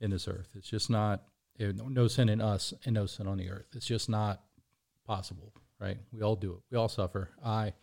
in 0.00 0.10
this 0.10 0.26
earth. 0.26 0.48
It's 0.56 0.68
just 0.68 0.90
not 0.90 1.22
eh, 1.60 1.70
no 1.74 2.08
sin 2.08 2.28
in 2.28 2.40
us 2.40 2.74
and 2.84 2.94
no 2.94 3.06
sin 3.06 3.28
on 3.28 3.38
the 3.38 3.50
earth. 3.50 3.66
It's 3.74 3.86
just 3.86 4.08
not 4.08 4.42
possible, 5.06 5.54
right? 5.78 5.98
We 6.12 6.22
all 6.22 6.36
do 6.36 6.54
it. 6.54 6.60
We 6.72 6.76
all 6.76 6.88
suffer. 6.88 7.30
I, 7.44 7.74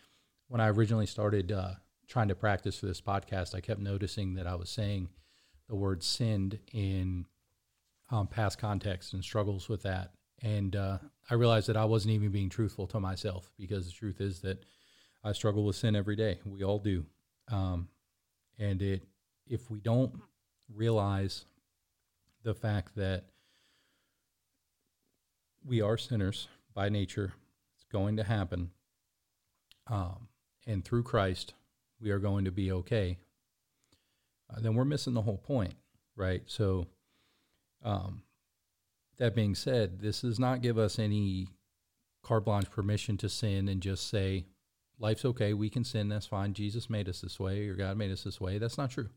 when 0.50 0.60
I 0.60 0.68
originally 0.68 1.06
started 1.06 1.54
uh, 1.54 1.76
trying 2.08 2.28
to 2.28 2.36
practice 2.36 2.78
for 2.78 2.88
this 2.88 3.02
podcast, 3.02 3.56
I 3.56 3.62
kept 3.62 3.80
noticing 3.80 4.34
that 4.36 4.48
I 4.48 4.56
was 4.56 4.70
saying 4.70 5.08
the 5.70 5.76
word 5.76 6.04
sinned 6.04 6.60
in 6.74 7.26
um, 8.10 8.28
past 8.28 8.58
context 8.58 9.14
and 9.14 9.24
struggles 9.24 9.68
with 9.68 9.84
that. 9.84 10.12
And 10.42 10.76
uh, 10.76 11.00
I 11.30 11.34
realized 11.34 11.68
that 11.68 11.78
I 11.78 11.86
wasn't 11.86 12.14
even 12.14 12.30
being 12.30 12.50
truthful 12.50 12.88
to 12.88 13.00
myself 13.00 13.52
because 13.58 13.86
the 13.86 13.92
truth 13.92 14.22
is 14.22 14.42
that 14.42 14.64
I 15.24 15.34
struggle 15.34 15.66
with 15.66 15.76
sin 15.76 15.96
every 15.96 16.16
day. 16.16 16.40
We 16.46 16.64
all 16.64 16.80
do. 16.80 17.06
Um, 17.52 17.90
and 18.60 18.82
it, 18.82 19.04
if 19.48 19.70
we 19.70 19.80
don't 19.80 20.14
realize 20.74 21.46
the 22.44 22.54
fact 22.54 22.96
that 22.96 23.26
we 25.66 25.82
are 25.82 25.98
sinners 25.98 26.48
by 26.74 26.90
nature, 26.90 27.34
it's 27.76 27.86
going 27.92 28.18
to 28.18 28.24
happen. 28.24 28.72
Um, 29.88 30.28
and 30.66 30.84
through 30.84 31.04
Christ, 31.04 31.54
we 32.00 32.12
are 32.12 32.20
going 32.20 32.46
to 32.46 32.52
be 32.52 32.72
okay. 32.72 33.18
Uh, 34.50 34.60
then 34.60 34.76
we're 34.76 34.86
missing 34.86 35.14
the 35.14 35.22
whole 35.22 35.38
point, 35.38 35.74
right? 36.16 36.44
So, 36.46 36.88
um, 37.84 38.24
that 39.18 39.36
being 39.36 39.56
said, 39.56 40.00
this 40.00 40.22
does 40.22 40.40
not 40.40 40.62
give 40.62 40.78
us 40.78 41.00
any 41.00 41.48
carte 42.24 42.46
blanche 42.46 42.70
permission 42.70 43.18
to 43.18 43.30
sin 43.30 43.68
and 43.68 43.82
just 43.82 44.10
say, 44.10 44.46
life's 45.00 45.26
okay, 45.26 45.54
we 45.54 45.70
can 45.70 45.84
sin, 45.84 46.10
that's 46.10 46.26
fine. 46.26 46.54
Jesus 46.54 46.90
made 46.90 47.10
us 47.10 47.22
this 47.22 47.40
way 47.40 47.68
or 47.68 47.76
God 47.76 47.98
made 47.98 48.12
us 48.12 48.24
this 48.24 48.40
way. 48.40 48.58
That's 48.58 48.78
not 48.78 48.92
true. 48.92 49.10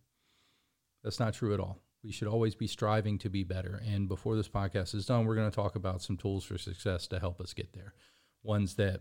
That's 1.02 1.20
not 1.20 1.34
true 1.34 1.54
at 1.54 1.60
all. 1.60 1.78
We 2.02 2.12
should 2.12 2.28
always 2.28 2.54
be 2.54 2.66
striving 2.66 3.18
to 3.18 3.28
be 3.28 3.44
better. 3.44 3.82
And 3.87 4.08
before 4.08 4.37
this 4.37 4.49
podcast 4.49 4.94
is 4.94 5.06
done, 5.06 5.26
we're 5.26 5.34
going 5.34 5.50
to 5.50 5.54
talk 5.54 5.76
about 5.76 6.02
some 6.02 6.16
tools 6.16 6.44
for 6.44 6.56
success 6.56 7.06
to 7.08 7.18
help 7.18 7.40
us 7.40 7.52
get 7.52 7.72
there. 7.75 7.94
Ones 8.42 8.76
that 8.76 9.00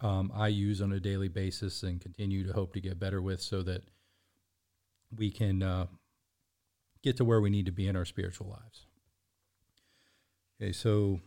um, 0.00 0.30
I 0.34 0.48
use 0.48 0.80
on 0.80 0.92
a 0.92 1.00
daily 1.00 1.28
basis 1.28 1.82
and 1.82 2.00
continue 2.00 2.46
to 2.46 2.52
hope 2.52 2.72
to 2.74 2.80
get 2.80 3.00
better 3.00 3.20
with 3.20 3.40
so 3.40 3.62
that 3.62 3.82
we 5.16 5.30
can 5.30 5.62
uh, 5.62 5.86
get 7.02 7.16
to 7.18 7.24
where 7.24 7.40
we 7.40 7.50
need 7.50 7.66
to 7.66 7.72
be 7.72 7.86
in 7.86 7.96
our 7.96 8.04
spiritual 8.04 8.48
lives. 8.48 8.86
Okay, 10.60 10.72
so 10.72 11.20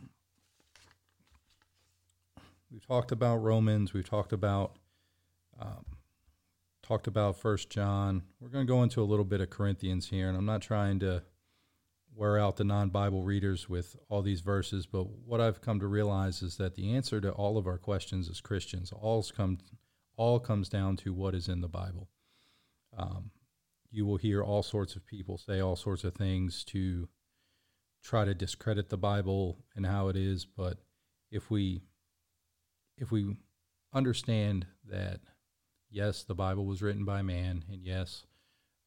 we've 2.70 2.86
talked 2.86 3.12
about 3.12 3.36
Romans, 3.36 3.92
we've 3.92 4.08
talked 4.08 4.32
about 4.32 4.76
um, 5.60 5.84
talked 6.82 7.06
about 7.06 7.36
First 7.36 7.68
John. 7.68 8.22
We're 8.40 8.48
going 8.48 8.66
to 8.66 8.72
go 8.72 8.82
into 8.82 9.02
a 9.02 9.04
little 9.04 9.24
bit 9.24 9.40
of 9.40 9.50
Corinthians 9.50 10.08
here, 10.08 10.28
and 10.28 10.38
I'm 10.38 10.46
not 10.46 10.62
trying 10.62 11.00
to 11.00 11.22
wear 12.14 12.38
out 12.38 12.56
the 12.56 12.64
non-Bible 12.64 13.22
readers 13.22 13.68
with 13.68 13.94
all 14.08 14.22
these 14.22 14.40
verses, 14.40 14.86
but 14.86 15.04
what 15.24 15.40
I've 15.40 15.60
come 15.60 15.78
to 15.80 15.86
realize 15.86 16.42
is 16.42 16.56
that 16.56 16.74
the 16.74 16.92
answer 16.94 17.20
to 17.20 17.30
all 17.30 17.56
of 17.58 17.66
our 17.66 17.78
questions 17.78 18.28
as 18.28 18.40
Christians 18.40 18.92
all 18.92 19.22
comes 19.22 19.60
all 20.16 20.40
comes 20.40 20.68
down 20.68 20.96
to 20.96 21.12
what 21.12 21.32
is 21.32 21.48
in 21.48 21.60
the 21.60 21.68
Bible. 21.68 22.08
Um, 22.96 23.30
you 23.90 24.04
will 24.04 24.16
hear 24.16 24.42
all 24.42 24.62
sorts 24.62 24.96
of 24.96 25.06
people 25.06 25.38
say 25.38 25.60
all 25.60 25.76
sorts 25.76 26.04
of 26.04 26.14
things 26.14 26.64
to 26.64 27.08
try 28.02 28.24
to 28.24 28.34
discredit 28.34 28.88
the 28.88 28.96
Bible 28.96 29.58
and 29.74 29.86
how 29.86 30.08
it 30.08 30.16
is, 30.16 30.44
but 30.44 30.78
if 31.30 31.50
we 31.50 31.82
if 32.96 33.12
we 33.12 33.36
understand 33.94 34.66
that 34.88 35.20
yes, 35.90 36.24
the 36.24 36.34
Bible 36.34 36.66
was 36.66 36.82
written 36.82 37.04
by 37.04 37.22
man, 37.22 37.64
and 37.70 37.82
yes, 37.82 38.24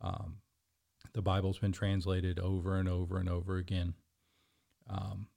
um, 0.01 0.37
the 1.13 1.21
Bible's 1.21 1.59
been 1.59 1.71
translated 1.71 2.39
over 2.39 2.77
and 2.77 2.87
over 2.87 3.17
and 3.17 3.29
over 3.29 3.57
again. 3.57 3.93
Um, 4.89 5.27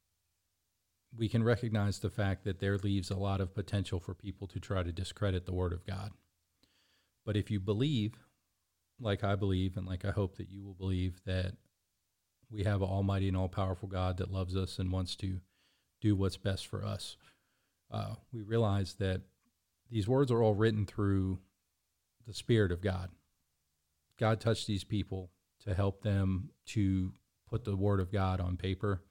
we 1.16 1.28
can 1.28 1.44
recognize 1.44 2.00
the 2.00 2.10
fact 2.10 2.44
that 2.44 2.58
there 2.58 2.76
leaves 2.78 3.10
a 3.10 3.16
lot 3.16 3.40
of 3.40 3.54
potential 3.54 4.00
for 4.00 4.14
people 4.14 4.48
to 4.48 4.58
try 4.58 4.82
to 4.82 4.92
discredit 4.92 5.46
the 5.46 5.54
Word 5.54 5.72
of 5.72 5.86
God. 5.86 6.10
But 7.24 7.36
if 7.36 7.50
you 7.50 7.60
believe, 7.60 8.14
like 9.00 9.24
I 9.24 9.34
believe, 9.34 9.76
and 9.76 9.86
like 9.86 10.04
I 10.04 10.10
hope 10.10 10.36
that 10.36 10.50
you 10.50 10.62
will 10.62 10.74
believe, 10.74 11.20
that 11.26 11.54
we 12.50 12.64
have 12.64 12.82
an 12.82 12.88
almighty 12.88 13.28
and 13.28 13.36
all 13.36 13.48
powerful 13.48 13.88
God 13.88 14.18
that 14.18 14.32
loves 14.32 14.56
us 14.56 14.78
and 14.78 14.92
wants 14.92 15.16
to 15.16 15.40
do 16.00 16.14
what's 16.14 16.36
best 16.36 16.66
for 16.66 16.84
us, 16.84 17.16
uh, 17.90 18.14
we 18.32 18.42
realize 18.42 18.94
that 18.94 19.22
these 19.90 20.08
words 20.08 20.30
are 20.30 20.42
all 20.42 20.54
written 20.54 20.86
through 20.86 21.38
the 22.26 22.34
Spirit 22.34 22.72
of 22.72 22.80
God. 22.80 23.10
God 24.18 24.40
touched 24.40 24.66
these 24.66 24.84
people 24.84 25.30
to 25.64 25.74
help 25.74 26.02
them 26.02 26.50
to 26.66 27.12
put 27.48 27.64
the 27.64 27.76
Word 27.76 28.00
of 28.00 28.12
God 28.12 28.40
on 28.40 28.56
paper. 28.56 29.02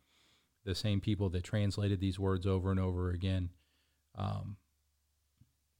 The 0.65 0.75
same 0.75 1.01
people 1.01 1.29
that 1.29 1.43
translated 1.43 1.99
these 1.99 2.19
words 2.19 2.47
over 2.47 2.71
and 2.71 2.79
over 2.79 3.09
again. 3.09 3.49
Um, 4.15 4.57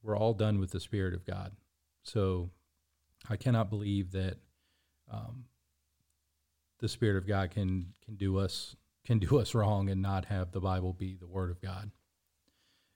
we're 0.02 0.16
all 0.16 0.34
done 0.34 0.60
with 0.60 0.70
the 0.70 0.80
Spirit 0.80 1.14
of 1.14 1.24
God. 1.24 1.52
So 2.02 2.50
I 3.28 3.36
cannot 3.36 3.70
believe 3.70 4.12
that 4.12 4.36
um, 5.10 5.44
the 6.80 6.88
Spirit 6.88 7.16
of 7.16 7.26
God 7.26 7.50
can 7.50 7.94
can 8.04 8.16
do 8.16 8.38
us 8.38 8.76
can 9.04 9.18
do 9.18 9.38
us 9.38 9.54
wrong 9.54 9.88
and 9.88 10.02
not 10.02 10.26
have 10.26 10.52
the 10.52 10.60
Bible 10.60 10.92
be 10.92 11.14
the 11.14 11.26
Word 11.26 11.50
of 11.50 11.60
God. 11.60 11.90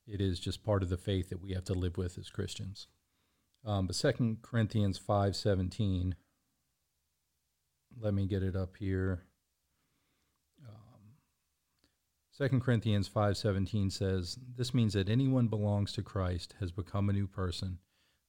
It 0.06 0.20
is 0.20 0.40
just 0.40 0.64
part 0.64 0.82
of 0.82 0.88
the 0.88 0.96
faith 0.96 1.28
that 1.28 1.40
we 1.40 1.52
have 1.52 1.64
to 1.64 1.74
live 1.74 1.98
with 1.98 2.18
as 2.18 2.30
Christians. 2.30 2.86
Um, 3.64 3.86
but 3.86 3.96
Second 3.96 4.42
Corinthians 4.42 4.98
five 4.98 5.36
seventeen. 5.36 6.14
Let 8.00 8.14
me 8.14 8.26
get 8.26 8.42
it 8.42 8.54
up 8.54 8.76
here. 8.76 9.24
Um, 10.66 11.16
Second 12.30 12.60
Corinthians 12.60 13.08
five 13.08 13.36
seventeen 13.36 13.90
says, 13.90 14.38
"This 14.56 14.72
means 14.72 14.92
that 14.92 15.08
anyone 15.08 15.48
belongs 15.48 15.92
to 15.94 16.02
Christ 16.02 16.54
has 16.60 16.70
become 16.70 17.08
a 17.08 17.14
new 17.14 17.26
person. 17.26 17.78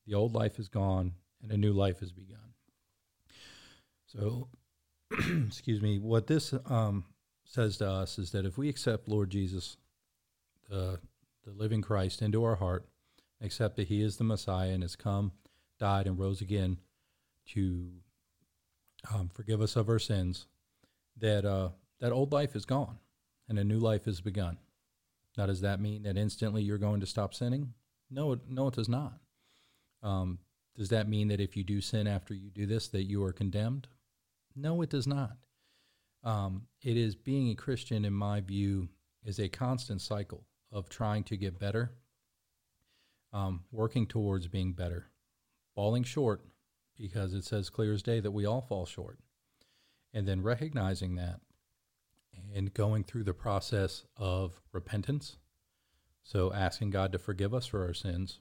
The 0.06 0.16
old 0.16 0.34
life 0.34 0.58
is 0.58 0.70
gone, 0.70 1.14
and 1.42 1.52
a 1.52 1.58
new 1.58 1.74
life 1.74 2.00
has 2.00 2.12
begun." 2.12 2.54
So, 4.06 4.50
excuse 5.48 5.82
me. 5.82 6.00
What 6.00 6.28
this 6.28 6.54
um, 6.66 7.06
says 7.46 7.78
to 7.78 7.90
us 7.90 8.18
is 8.18 8.32
that 8.32 8.46
if 8.46 8.58
we 8.58 8.70
accept 8.70 9.08
Lord 9.08 9.30
Jesus, 9.30 9.78
the 10.70 11.00
the 11.46 11.52
living 11.52 11.82
Christ, 11.82 12.22
into 12.22 12.44
our 12.44 12.56
heart 12.56 12.86
accept 13.42 13.78
that 13.78 13.88
he 13.88 14.02
is 14.02 14.18
the 14.18 14.24
Messiah 14.24 14.72
and 14.72 14.84
has 14.84 14.96
come, 14.96 15.32
died, 15.80 16.08
and 16.08 16.20
rose 16.20 16.42
again 16.42 16.78
to 17.54 17.90
um, 19.14 19.30
forgive 19.34 19.62
us 19.62 19.76
of 19.76 19.90
our 19.90 20.00
sins, 20.00 20.46
that 21.18 21.46
uh, 21.46 21.70
that 22.00 22.12
old 22.12 22.32
life 22.32 22.56
is 22.56 22.66
gone 22.66 23.00
and 23.48 23.58
a 23.58 23.64
new 23.64 23.80
life 23.80 24.06
has 24.06 24.22
begun. 24.22 24.58
Now, 25.38 25.48
does 25.48 25.62
that 25.62 25.80
mean 25.80 26.04
that 26.04 26.18
instantly 26.18 26.62
you're 26.64 26.78
going 26.78 27.00
to 27.00 27.06
stop 27.06 27.34
sinning? 27.34 27.74
No, 28.10 28.34
it, 28.34 28.40
no, 28.50 28.68
it 28.68 28.76
does 28.76 28.90
not. 28.90 29.14
Um, 30.02 30.40
does 30.80 30.88
that 30.90 31.10
mean 31.10 31.28
that 31.28 31.42
if 31.42 31.58
you 31.58 31.64
do 31.66 31.82
sin 31.82 32.08
after 32.08 32.34
you 32.34 32.50
do 32.50 32.66
this, 32.66 32.88
that 32.88 33.04
you 33.04 33.22
are 33.26 33.34
condemned? 33.34 33.90
No, 34.56 34.82
it 34.82 34.90
does 34.90 35.06
not. 35.06 35.36
Um, 36.24 36.68
it 36.82 36.96
is 36.96 37.16
being 37.16 37.50
a 37.50 37.56
Christian, 37.56 38.06
in 38.06 38.14
my 38.14 38.40
view, 38.40 38.88
is 39.26 39.40
a 39.40 39.50
constant 39.50 40.00
cycle 40.00 40.46
of 40.72 40.88
trying 40.88 41.26
to 41.26 41.36
get 41.36 41.60
better 41.60 41.92
um, 43.34 43.66
working 43.74 44.08
towards 44.08 44.48
being 44.48 44.72
better, 44.72 45.10
falling 45.76 46.04
short 46.04 46.46
because 46.98 47.34
it 47.34 47.44
says 47.44 47.70
clear 47.70 47.92
as 47.92 48.02
day 48.02 48.22
that 48.22 48.32
we 48.32 48.46
all 48.46 48.62
fall 48.62 48.86
short, 48.86 49.20
and 50.14 50.26
then 50.26 50.42
recognizing 50.42 51.16
that 51.16 51.42
and 52.56 52.74
going 52.74 53.04
through 53.04 53.26
the 53.26 53.34
process 53.34 54.06
of 54.16 54.62
repentance. 54.72 55.36
So 56.24 56.54
asking 56.54 56.92
God 56.92 57.12
to 57.12 57.20
forgive 57.20 57.54
us 57.54 57.66
for 57.66 57.86
our 57.86 57.94
sins, 57.94 58.40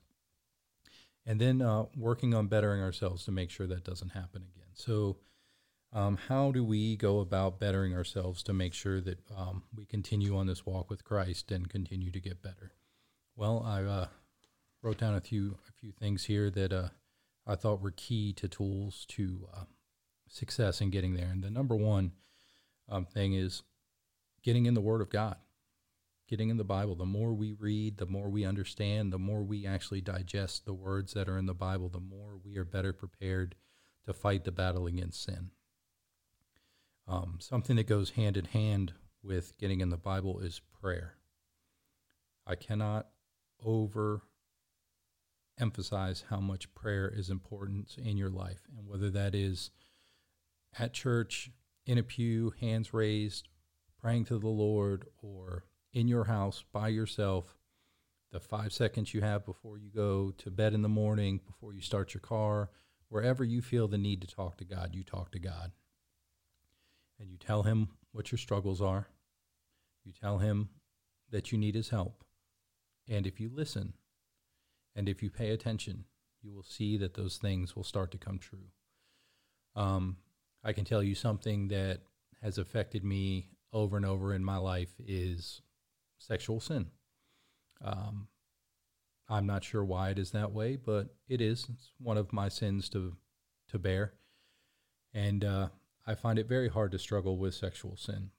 and 1.28 1.38
then 1.38 1.61
uh, 1.61 1.85
working 1.94 2.32
on 2.32 2.47
bettering 2.47 2.82
ourselves 2.82 3.23
to 3.26 3.30
make 3.30 3.50
sure 3.50 3.66
that 3.66 3.85
doesn't 3.85 4.08
happen 4.08 4.42
again. 4.42 4.70
So, 4.73 5.18
um, 5.92 6.18
how 6.28 6.52
do 6.52 6.64
we 6.64 6.97
go 6.97 7.20
about 7.20 7.61
bettering 7.61 7.94
ourselves 7.94 8.42
to 8.44 8.52
make 8.52 8.75
sure 8.75 9.00
that 9.02 9.18
um, 9.37 9.62
we 9.75 9.85
continue 9.85 10.37
on 10.37 10.47
this 10.47 10.66
walk 10.66 10.90
with 10.90 11.04
Christ 11.04 11.50
and 11.50 11.68
continue 11.68 12.11
to 12.11 12.20
get 12.20 12.42
better? 12.42 12.73
Well, 13.37 13.62
I 13.64 13.85
uh, 13.85 14.06
wrote 14.82 14.99
down 14.99 15.14
a 15.14 15.20
few 15.20 15.58
a 15.68 15.73
few 15.73 15.92
things 15.92 16.25
here 16.25 16.50
that 16.50 16.73
uh, 16.73 16.88
I 17.47 17.56
thought 17.56 17.82
were 17.82 17.90
key 17.90 18.32
to 18.35 18.49
tools 18.49 19.04
to 19.11 19.49
uh, 19.54 19.64
success 20.28 20.80
in 20.80 20.90
getting 20.90 21.14
there. 21.14 21.28
And 21.28 21.42
the 21.42 21.50
number 21.50 21.76
one 21.76 22.12
um, 22.88 23.04
thing 23.04 23.35
is 23.35 23.62
getting 24.42 24.64
in 24.64 24.75
the 24.75 24.80
Word 24.80 25.02
of 25.02 25.11
God, 25.11 25.37
getting 26.28 26.50
in 26.50 26.58
the 26.58 26.64
Bible. 26.64 26.94
The 26.94 27.06
more 27.06 27.32
we 27.32 27.52
read, 27.52 27.97
the 27.97 28.06
more 28.06 28.28
we 28.28 28.44
understand, 28.44 29.12
the 29.12 29.18
more 29.18 29.42
we 29.42 29.66
actually 29.66 30.00
digest 30.00 30.64
the 30.64 30.75
words 30.75 31.14
that 31.14 31.28
are 31.28 31.38
in 31.38 31.47
the 31.47 31.54
Bible, 31.54 31.88
the 31.88 32.00
more 32.00 32.38
we 32.44 32.56
are 32.58 32.64
better 32.64 32.92
prepared 32.92 33.54
to 34.04 34.12
fight 34.12 34.44
the 34.44 34.52
battle 34.52 34.87
against 34.87 35.23
sin. 35.23 35.50
Um, 37.06 37.38
something 37.40 37.76
that 37.76 37.87
goes 37.87 38.11
hand 38.11 38.37
in 38.37 38.44
hand 38.44 38.92
with 39.23 39.56
getting 39.58 39.80
in 39.80 39.88
the 39.88 39.97
Bible 39.97 40.40
is 40.40 40.61
prayer. 40.80 41.14
I 42.47 42.54
cannot 42.54 43.08
over 43.64 44.23
emphasize 45.58 46.25
how 46.30 46.40
much 46.40 46.75
prayer 46.75 47.08
is 47.08 47.30
important 47.30 47.97
in 47.99 48.16
your 48.16 48.30
life, 48.30 48.61
and 48.76 48.87
whether 48.87 49.11
that 49.11 49.35
is 49.35 49.70
at 50.78 50.92
church, 50.92 51.50
in 51.87 51.99
a 51.99 52.02
pew, 52.02 52.52
hands 52.61 52.92
raised, 52.92 53.49
praying 54.00 54.26
to 54.26 54.38
the 54.38 54.49
Lord, 54.49 55.06
or 55.23 55.64
in 55.92 56.09
your 56.09 56.25
house 56.25 56.64
by 56.73 56.88
yourself, 56.88 57.59
the 58.30 58.40
five 58.40 58.73
seconds 58.73 59.14
you 59.14 59.21
have 59.21 59.45
before 59.45 59.78
you 59.78 59.90
go 59.90 60.33
to 60.38 60.50
bed 60.50 60.75
in 60.75 60.83
the 60.83 60.88
morning, 60.88 61.40
before 61.47 61.73
you 61.73 61.80
start 61.80 62.14
your 62.14 62.21
car, 62.21 62.71
wherever 63.09 63.42
you 63.42 63.62
feel 63.62 63.88
the 63.88 63.99
need 63.99 64.21
to 64.21 64.26
talk 64.26 64.59
to 64.59 64.64
God, 64.64 64.95
you 64.95 65.02
talk 65.02 65.33
to 65.33 65.38
God. 65.38 65.73
And 67.18 67.30
you 67.30 67.38
tell 67.38 67.62
Him 67.62 67.88
what 68.12 68.30
your 68.30 68.38
struggles 68.38 68.80
are. 68.80 69.09
You 70.04 70.12
tell 70.12 70.38
Him 70.38 70.68
that 71.30 71.50
you 71.50 71.59
need 71.59 71.75
His 71.75 71.88
help. 71.88 72.25
And 73.09 73.26
if 73.26 73.40
you 73.40 73.50
listen 73.52 73.95
and 74.95 75.09
if 75.09 75.23
you 75.23 75.30
pay 75.30 75.50
attention, 75.50 76.04
you 76.42 76.52
will 76.52 76.62
see 76.62 76.97
that 76.99 77.14
those 77.14 77.38
things 77.38 77.75
will 77.75 77.85
start 77.85 78.11
to 78.12 78.18
come 78.18 78.38
true. 78.38 78.68
Um, 79.75 80.18
I 80.62 80.73
can 80.73 80.85
tell 80.85 81.02
you 81.02 81.14
something 81.14 81.68
that 81.68 82.00
has 82.42 82.59
affected 82.59 83.04
me 83.04 83.49
over 83.73 83.97
and 83.97 84.07
over 84.07 84.35
in 84.35 84.45
my 84.45 84.57
life 84.57 84.95
is 85.07 85.62
sexual 86.18 86.60
sin. 86.60 86.87
Um, 87.82 88.28
I'm 89.28 89.46
not 89.46 89.64
sure 89.64 89.84
why 89.84 90.10
it 90.10 90.18
is 90.18 90.30
that 90.32 90.52
way, 90.52 90.76
but 90.76 91.14
it 91.28 91.40
is. 91.40 91.66
It's 91.68 91.92
one 91.98 92.16
of 92.16 92.32
my 92.32 92.48
sins 92.48 92.88
to 92.90 93.16
to 93.68 93.78
bear, 93.78 94.14
and 95.12 95.44
uh, 95.44 95.68
I 96.06 96.14
find 96.14 96.38
it 96.38 96.48
very 96.48 96.68
hard 96.68 96.92
to 96.92 96.98
struggle 96.98 97.37
with 97.37 97.54
sexual 97.54 97.96
sin, 97.96 98.30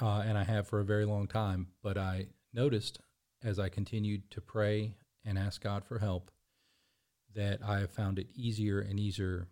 uh, 0.00 0.22
and 0.26 0.36
I 0.36 0.44
have 0.44 0.68
for 0.68 0.80
a 0.80 0.84
very 0.84 1.06
long 1.06 1.26
time. 1.26 1.68
But 1.82 1.96
I 1.96 2.26
noticed 2.52 3.00
as 3.42 3.58
I 3.58 3.68
continued 3.68 4.30
to 4.32 4.40
pray 4.40 4.94
and 5.24 5.38
ask 5.38 5.62
God 5.62 5.84
for 5.84 5.98
help 5.98 6.30
that 7.34 7.60
I 7.64 7.80
have 7.80 7.90
found 7.90 8.18
it 8.18 8.28
easier 8.34 8.80
and 8.80 9.00
easier 9.00 9.48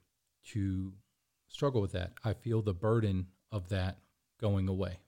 to 0.53 0.93
struggle 1.49 1.81
with 1.81 1.93
that. 1.93 2.13
I 2.25 2.35
feel 2.35 2.63
the 2.63 2.75
burden 2.75 3.27
of 3.51 3.69
that 3.71 3.99
going 4.41 4.69
away. 4.69 4.99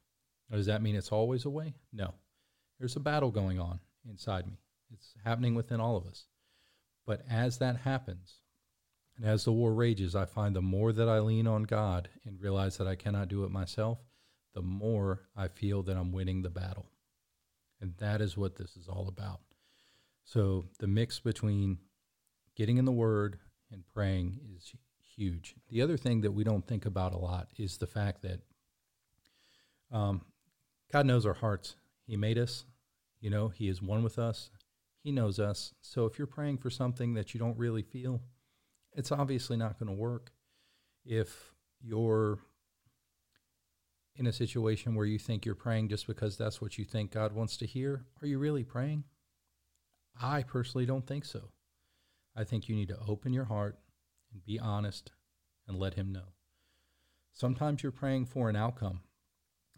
Now, 0.50 0.56
does 0.56 0.66
that 0.66 0.82
mean 0.82 0.96
it's 0.96 1.12
always 1.12 1.44
away? 1.44 1.74
No. 1.92 2.14
There's 2.82 2.96
a 2.96 3.00
battle 3.00 3.30
going 3.30 3.60
on 3.60 3.78
inside 4.10 4.44
me. 4.44 4.58
It's 4.92 5.14
happening 5.24 5.54
within 5.54 5.78
all 5.78 5.96
of 5.96 6.04
us. 6.04 6.26
But 7.06 7.22
as 7.30 7.58
that 7.58 7.76
happens, 7.76 8.40
and 9.16 9.24
as 9.24 9.44
the 9.44 9.52
war 9.52 9.72
rages, 9.72 10.16
I 10.16 10.24
find 10.24 10.56
the 10.56 10.62
more 10.62 10.92
that 10.92 11.08
I 11.08 11.20
lean 11.20 11.46
on 11.46 11.62
God 11.62 12.08
and 12.24 12.40
realize 12.40 12.78
that 12.78 12.88
I 12.88 12.96
cannot 12.96 13.28
do 13.28 13.44
it 13.44 13.52
myself, 13.52 13.98
the 14.52 14.62
more 14.62 15.20
I 15.36 15.46
feel 15.46 15.84
that 15.84 15.96
I'm 15.96 16.10
winning 16.10 16.42
the 16.42 16.50
battle. 16.50 16.90
And 17.80 17.94
that 17.98 18.20
is 18.20 18.36
what 18.36 18.56
this 18.56 18.76
is 18.76 18.88
all 18.88 19.06
about. 19.06 19.38
So 20.24 20.64
the 20.80 20.88
mix 20.88 21.20
between 21.20 21.78
getting 22.56 22.78
in 22.78 22.84
the 22.84 22.90
Word 22.90 23.38
and 23.70 23.84
praying 23.94 24.40
is 24.56 24.72
huge. 25.16 25.54
The 25.68 25.82
other 25.82 25.96
thing 25.96 26.22
that 26.22 26.32
we 26.32 26.42
don't 26.42 26.66
think 26.66 26.84
about 26.84 27.12
a 27.12 27.18
lot 27.18 27.46
is 27.56 27.78
the 27.78 27.86
fact 27.86 28.22
that 28.22 28.40
um, 29.92 30.22
God 30.92 31.06
knows 31.06 31.24
our 31.24 31.34
hearts. 31.34 31.76
He 32.08 32.16
made 32.16 32.38
us, 32.38 32.64
you 33.22 33.30
know, 33.30 33.48
He 33.48 33.68
is 33.68 33.80
one 33.80 34.02
with 34.02 34.18
us. 34.18 34.50
He 35.02 35.12
knows 35.12 35.38
us. 35.38 35.72
So 35.80 36.04
if 36.04 36.18
you're 36.18 36.26
praying 36.26 36.58
for 36.58 36.68
something 36.68 37.14
that 37.14 37.32
you 37.32 37.40
don't 37.40 37.56
really 37.56 37.82
feel, 37.82 38.20
it's 38.94 39.10
obviously 39.10 39.56
not 39.56 39.78
going 39.78 39.88
to 39.88 39.98
work. 39.98 40.32
If 41.04 41.52
you're 41.80 42.38
in 44.16 44.26
a 44.26 44.32
situation 44.32 44.94
where 44.94 45.06
you 45.06 45.18
think 45.18 45.46
you're 45.46 45.54
praying 45.54 45.88
just 45.88 46.06
because 46.06 46.36
that's 46.36 46.60
what 46.60 46.76
you 46.76 46.84
think 46.84 47.12
God 47.12 47.32
wants 47.32 47.56
to 47.58 47.66
hear, 47.66 48.04
are 48.20 48.26
you 48.26 48.38
really 48.38 48.64
praying? 48.64 49.04
I 50.20 50.42
personally 50.42 50.84
don't 50.84 51.06
think 51.06 51.24
so. 51.24 51.52
I 52.36 52.44
think 52.44 52.68
you 52.68 52.76
need 52.76 52.88
to 52.88 52.98
open 53.08 53.32
your 53.32 53.46
heart 53.46 53.78
and 54.32 54.44
be 54.44 54.58
honest 54.58 55.12
and 55.66 55.78
let 55.78 55.94
Him 55.94 56.12
know. 56.12 56.34
Sometimes 57.32 57.82
you're 57.82 57.92
praying 57.92 58.26
for 58.26 58.50
an 58.50 58.56
outcome, 58.56 59.00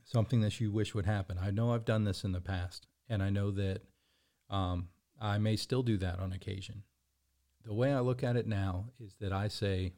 something 0.03 0.41
that 0.41 0.61
you 0.61 0.73
wish 0.73 0.95
would 0.95 1.07
happen. 1.07 1.39
I 1.41 1.51
know 1.51 1.73
I've 1.73 1.85
done 1.85 2.05
this 2.05 2.25
in 2.25 2.33
the 2.33 2.41
past, 2.41 2.89
and 3.09 3.23
I 3.23 3.31
know 3.31 3.51
that 3.53 3.83
um, 4.51 4.89
I 5.21 5.39
may 5.39 5.57
still 5.57 5.83
do 5.83 5.97
that 5.99 6.19
on 6.19 6.33
occasion. 6.33 6.83
The 7.65 7.75
way 7.75 7.93
I 7.93 8.01
look 8.01 8.23
at 8.23 8.37
it 8.37 8.47
now 8.47 8.87
is 9.01 9.15
that 9.21 9.33
I 9.33 9.49
say, 9.49 9.93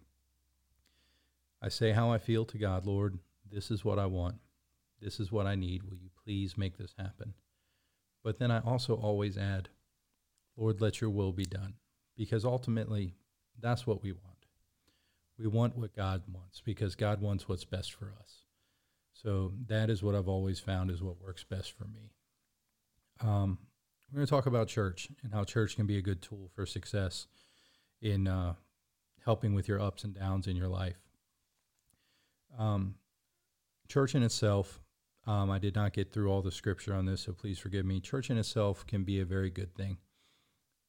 I 1.60 1.68
say 1.68 1.92
how 1.92 2.12
I 2.12 2.18
feel 2.18 2.44
to 2.46 2.58
God, 2.58 2.86
Lord, 2.86 3.18
this 3.50 3.70
is 3.70 3.84
what 3.84 3.98
I 3.98 4.06
want. 4.06 4.36
This 5.00 5.20
is 5.20 5.32
what 5.32 5.46
I 5.46 5.56
need. 5.56 5.82
Will 5.82 5.96
you 5.96 6.10
please 6.24 6.56
make 6.56 6.78
this 6.78 6.94
happen? 6.98 7.34
But 8.22 8.38
then 8.38 8.50
I 8.50 8.60
also 8.60 8.94
always 8.94 9.36
add, 9.36 9.68
Lord, 10.56 10.80
let 10.80 11.00
your 11.00 11.10
will 11.10 11.32
be 11.32 11.44
done. 11.44 11.74
Because 12.16 12.44
ultimately, 12.44 13.14
that's 13.60 13.86
what 13.86 14.02
we 14.02 14.12
want. 14.12 14.46
We 15.38 15.46
want 15.46 15.76
what 15.76 15.94
God 15.94 16.22
wants 16.32 16.62
because 16.64 16.94
God 16.94 17.20
wants 17.20 17.48
what's 17.48 17.64
best 17.64 17.92
for 17.92 18.14
us. 18.20 18.44
So 19.12 19.52
that 19.66 19.90
is 19.90 20.02
what 20.02 20.14
I've 20.14 20.28
always 20.28 20.60
found 20.60 20.90
is 20.90 21.02
what 21.02 21.20
works 21.20 21.44
best 21.44 21.72
for 21.72 21.84
me. 21.84 22.12
Um, 23.20 23.58
we're 24.10 24.18
going 24.18 24.26
to 24.26 24.30
talk 24.30 24.46
about 24.46 24.68
church 24.68 25.08
and 25.22 25.32
how 25.32 25.44
church 25.44 25.76
can 25.76 25.86
be 25.86 25.98
a 25.98 26.02
good 26.02 26.22
tool 26.22 26.50
for 26.54 26.66
success 26.66 27.26
in 28.00 28.28
uh, 28.28 28.54
helping 29.24 29.54
with 29.54 29.68
your 29.68 29.80
ups 29.80 30.04
and 30.04 30.14
downs 30.14 30.46
in 30.46 30.56
your 30.56 30.68
life. 30.68 30.96
Um, 32.58 32.94
church 33.88 34.14
in 34.14 34.22
itself, 34.22 34.80
um, 35.26 35.50
I 35.50 35.58
did 35.58 35.74
not 35.74 35.92
get 35.92 36.12
through 36.12 36.30
all 36.30 36.42
the 36.42 36.52
scripture 36.52 36.94
on 36.94 37.06
this, 37.06 37.22
so 37.22 37.32
please 37.32 37.58
forgive 37.58 37.84
me. 37.84 38.00
Church 38.00 38.30
in 38.30 38.38
itself 38.38 38.86
can 38.86 39.02
be 39.02 39.20
a 39.20 39.24
very 39.24 39.50
good 39.50 39.74
thing. 39.74 39.98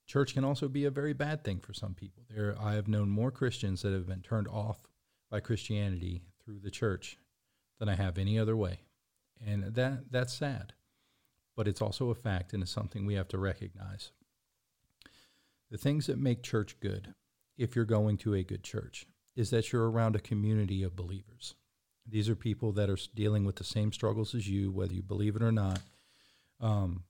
Church 0.06 0.34
can 0.34 0.46
also 0.46 0.68
be 0.68 0.86
a 0.86 0.92
very 0.92 1.14
bad 1.14 1.44
thing 1.44 1.60
for 1.60 1.74
some 1.74 1.94
people. 1.94 2.24
There, 2.34 2.56
I 2.62 2.76
have 2.76 2.88
known 2.88 3.10
more 3.10 3.32
Christians 3.32 3.82
that 3.82 3.92
have 3.94 4.08
been 4.08 4.22
turned 4.22 4.48
off 4.48 4.88
by 5.30 5.40
Christianity 5.40 6.22
through 6.46 6.60
the 6.60 6.72
church 6.72 7.18
than 7.80 7.90
I 7.90 7.96
have 7.96 8.18
any 8.18 8.40
other 8.40 8.56
way, 8.56 8.80
and 9.46 9.76
that 9.76 10.12
that's 10.12 10.34
sad 10.34 10.74
but 11.58 11.68
it's 11.68 11.82
also 11.82 12.12
a 12.12 12.16
fact 12.16 12.54
and 12.54 12.62
it's 12.62 12.72
something 12.72 13.06
we 13.06 13.16
have 13.16 13.28
to 13.30 13.38
recognize. 13.38 14.12
The 15.72 15.78
things 15.78 16.06
that 16.06 16.20
make 16.20 16.44
church 16.44 16.80
good, 16.80 17.16
if 17.58 17.76
you're 17.76 17.84
going 17.84 18.18
to 18.20 18.36
a 18.36 18.44
good 18.44 18.64
church, 18.64 19.08
is 19.36 19.50
that 19.50 19.74
you're 19.74 19.90
around 19.90 20.16
a 20.16 20.20
community 20.20 20.84
of 20.84 20.96
believers. 20.96 21.56
These 22.08 22.30
are 22.30 22.36
people 22.36 22.72
that 22.74 22.90
are 22.90 22.98
dealing 23.16 23.44
with 23.44 23.56
the 23.56 23.64
same 23.64 23.92
struggles 23.92 24.34
as 24.36 24.48
you, 24.48 24.72
whether 24.72 24.94
you 24.94 25.02
believe 25.02 25.36
it 25.36 25.42
or 25.42 25.52
not. 25.52 25.80
Um, 26.62 27.04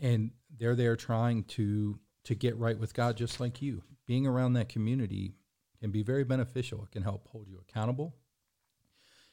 and 0.00 0.30
they're 0.58 0.74
there 0.74 0.96
trying 0.96 1.44
to 1.44 1.98
to 2.24 2.34
get 2.34 2.58
right 2.58 2.78
with 2.78 2.92
God 2.92 3.16
just 3.16 3.40
like 3.40 3.62
you. 3.62 3.82
Being 4.06 4.26
around 4.26 4.54
that 4.54 4.68
community 4.68 5.34
can 5.80 5.90
be 5.90 6.02
very 6.02 6.24
beneficial. 6.24 6.82
It 6.82 6.90
can 6.90 7.02
help 7.02 7.26
hold 7.28 7.46
you 7.48 7.58
accountable. 7.58 8.16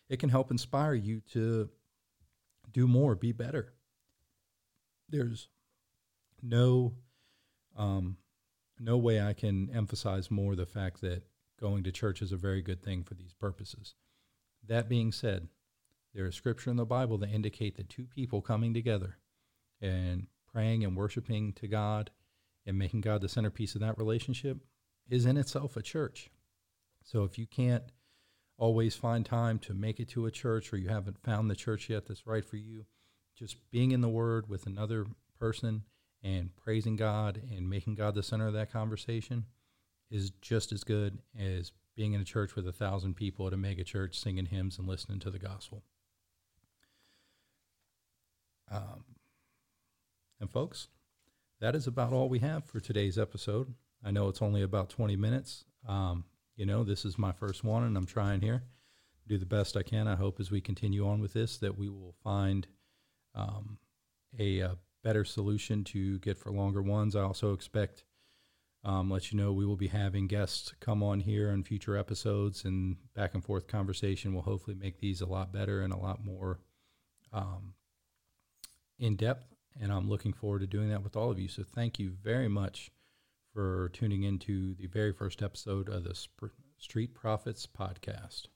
It 0.08 0.18
can 0.20 0.30
help 0.30 0.52
inspire 0.52 0.94
you 0.94 1.22
to 1.34 1.70
do 2.72 2.88
more, 2.88 3.16
be 3.16 3.32
better 3.32 3.75
there's 5.10 5.50
no 6.42 6.94
um, 7.78 8.18
no 8.80 8.98
way 8.98 9.22
I 9.22 9.34
can 9.34 9.70
emphasize 9.74 10.32
more 10.32 10.56
the 10.56 10.66
fact 10.66 11.02
that 11.02 11.24
going 11.60 11.84
to 11.84 11.92
church 11.92 12.22
is 12.22 12.32
a 12.32 12.38
very 12.38 12.62
good 12.62 12.84
thing 12.84 13.04
for 13.04 13.14
these 13.14 13.34
purposes. 13.34 13.96
That 14.68 14.90
being 14.90 15.12
said, 15.12 15.48
there 16.14 16.26
is 16.26 16.36
scripture 16.36 16.70
in 16.70 16.78
the 16.78 16.86
Bible 16.86 17.18
that 17.20 17.30
indicate 17.30 17.76
that 17.78 17.90
two 17.90 18.06
people 18.06 18.42
coming 18.42 18.74
together 18.74 19.18
and 19.82 20.28
praying 20.52 20.84
and 20.84 20.96
worshiping 20.96 21.54
to 21.54 21.68
God 21.68 22.12
and 22.66 22.78
making 22.78 23.02
God 23.02 23.22
the 23.22 23.30
centerpiece 23.30 23.76
of 23.76 23.82
that 23.82 23.98
relationship 23.98 24.58
is 25.10 25.26
in 25.26 25.38
itself 25.38 25.78
a 25.78 25.82
church. 25.82 26.30
So 27.04 27.24
if 27.24 27.38
you 27.38 27.46
can't 27.46 27.84
always 28.58 28.96
find 28.96 29.26
time 29.26 29.60
to 29.60 29.74
make 29.74 30.00
it 30.00 30.10
to 30.10 30.26
a 30.26 30.32
church 30.32 30.74
or 30.74 30.78
you 30.78 30.88
haven't 30.88 31.24
found 31.24 31.50
the 31.50 31.56
church 31.56 31.90
yet 31.90 32.08
that's 32.08 32.26
right 32.26 32.46
for 32.46 32.58
you, 32.58 32.86
just 33.36 33.58
being 33.72 33.92
in 33.92 34.02
the 34.02 34.10
Word 34.10 34.50
with 34.50 34.66
another 34.66 35.06
person 35.40 35.84
and 36.24 36.56
praising 36.56 36.96
God 36.96 37.42
and 37.56 37.70
making 37.70 37.96
God 37.96 38.16
the 38.16 38.24
center 38.24 38.48
of 38.48 38.54
that 38.54 38.72
conversation 38.72 39.46
is 40.10 40.32
just 40.42 40.72
as 40.72 40.84
good 40.84 41.20
as 41.38 41.72
being 41.96 42.14
in 42.14 42.22
a 42.22 42.26
church 42.26 42.56
with 42.56 42.68
a 42.68 42.72
thousand 42.72 43.16
people 43.16 43.48
at 43.48 43.54
a 43.54 43.58
mega 43.58 43.84
church 43.84 44.20
singing 44.20 44.46
hymns 44.46 44.78
and 44.78 44.88
listening 44.88 45.20
to 45.20 45.30
the 45.30 45.40
gospel. 45.40 45.84
Um, 48.72 49.04
and 50.40 50.50
folks, 50.50 50.88
that 51.62 51.76
is 51.76 51.88
about 51.88 52.14
all 52.14 52.28
we 52.28 52.40
have 52.40 52.66
for 52.66 52.80
today's 52.80 53.18
episode. 53.18 53.74
I 54.04 54.12
know 54.12 54.28
it's 54.28 54.42
only 54.42 54.62
about 54.62 54.90
20 54.90 55.16
minutes. 55.16 55.64
Um, 55.88 56.26
you 56.56 56.66
know, 56.66 56.84
this 56.84 57.06
is 57.06 57.18
my 57.18 57.32
first 57.32 57.64
one, 57.64 57.84
and 57.84 57.98
I'm 57.98 58.06
trying 58.06 58.42
here 58.42 58.64
do 59.28 59.38
the 59.38 59.46
best 59.46 59.76
I 59.76 59.84
can. 59.84 60.08
I 60.08 60.16
hope 60.16 60.40
as 60.40 60.52
we 60.52 60.62
continue 60.62 61.08
on 61.08 61.20
with 61.20 61.34
this 61.34 61.58
that 61.58 61.78
we 61.78 61.90
will 61.90 62.16
find 62.24 62.68
um, 63.36 63.78
a, 64.40 64.60
a, 64.60 64.78
better 65.04 65.24
solution 65.24 65.84
to 65.84 66.18
get 66.18 66.36
for 66.36 66.52
longer 66.52 66.82
ones. 66.82 67.16
I 67.16 67.22
also 67.22 67.54
expect, 67.54 68.04
um, 68.84 69.12
let 69.12 69.32
you 69.32 69.38
know, 69.38 69.54
we 69.54 69.64
will 69.64 69.76
be 69.76 69.90
having 69.90 70.26
guests 70.26 70.74
come 70.80 71.04
on 71.04 71.20
here 71.20 71.52
in 71.52 71.62
future 71.64 71.96
episodes, 71.96 72.66
and 72.66 72.96
back 73.14 73.36
and 73.36 73.44
forth 73.44 73.68
conversation 73.68 74.34
will 74.34 74.42
hopefully 74.42 74.76
make 74.76 75.00
these 75.00 75.22
a 75.22 75.28
lot 75.28 75.54
better 75.54 75.84
and 75.84 75.94
a 75.94 75.98
lot 75.98 76.26
more 76.26 76.60
um, 77.32 77.76
in 78.98 79.16
depth. 79.16 79.54
And 79.80 79.92
I'm 79.92 80.10
looking 80.10 80.34
forward 80.34 80.62
to 80.62 80.68
doing 80.68 80.90
that 80.90 81.04
with 81.04 81.16
all 81.16 81.30
of 81.30 81.38
you. 81.38 81.50
So 81.50 81.62
thank 81.64 82.00
you 82.00 82.10
very 82.24 82.48
much 82.48 82.90
for 83.54 83.90
tuning 83.94 84.24
into 84.24 84.74
the 84.74 84.88
very 84.88 85.14
first 85.14 85.44
episode 85.44 85.88
of 85.88 86.04
the 86.04 86.16
Sp- 86.18 86.58
Street 86.80 87.14
Prophet's 87.14 87.68
Podcast. 87.68 88.48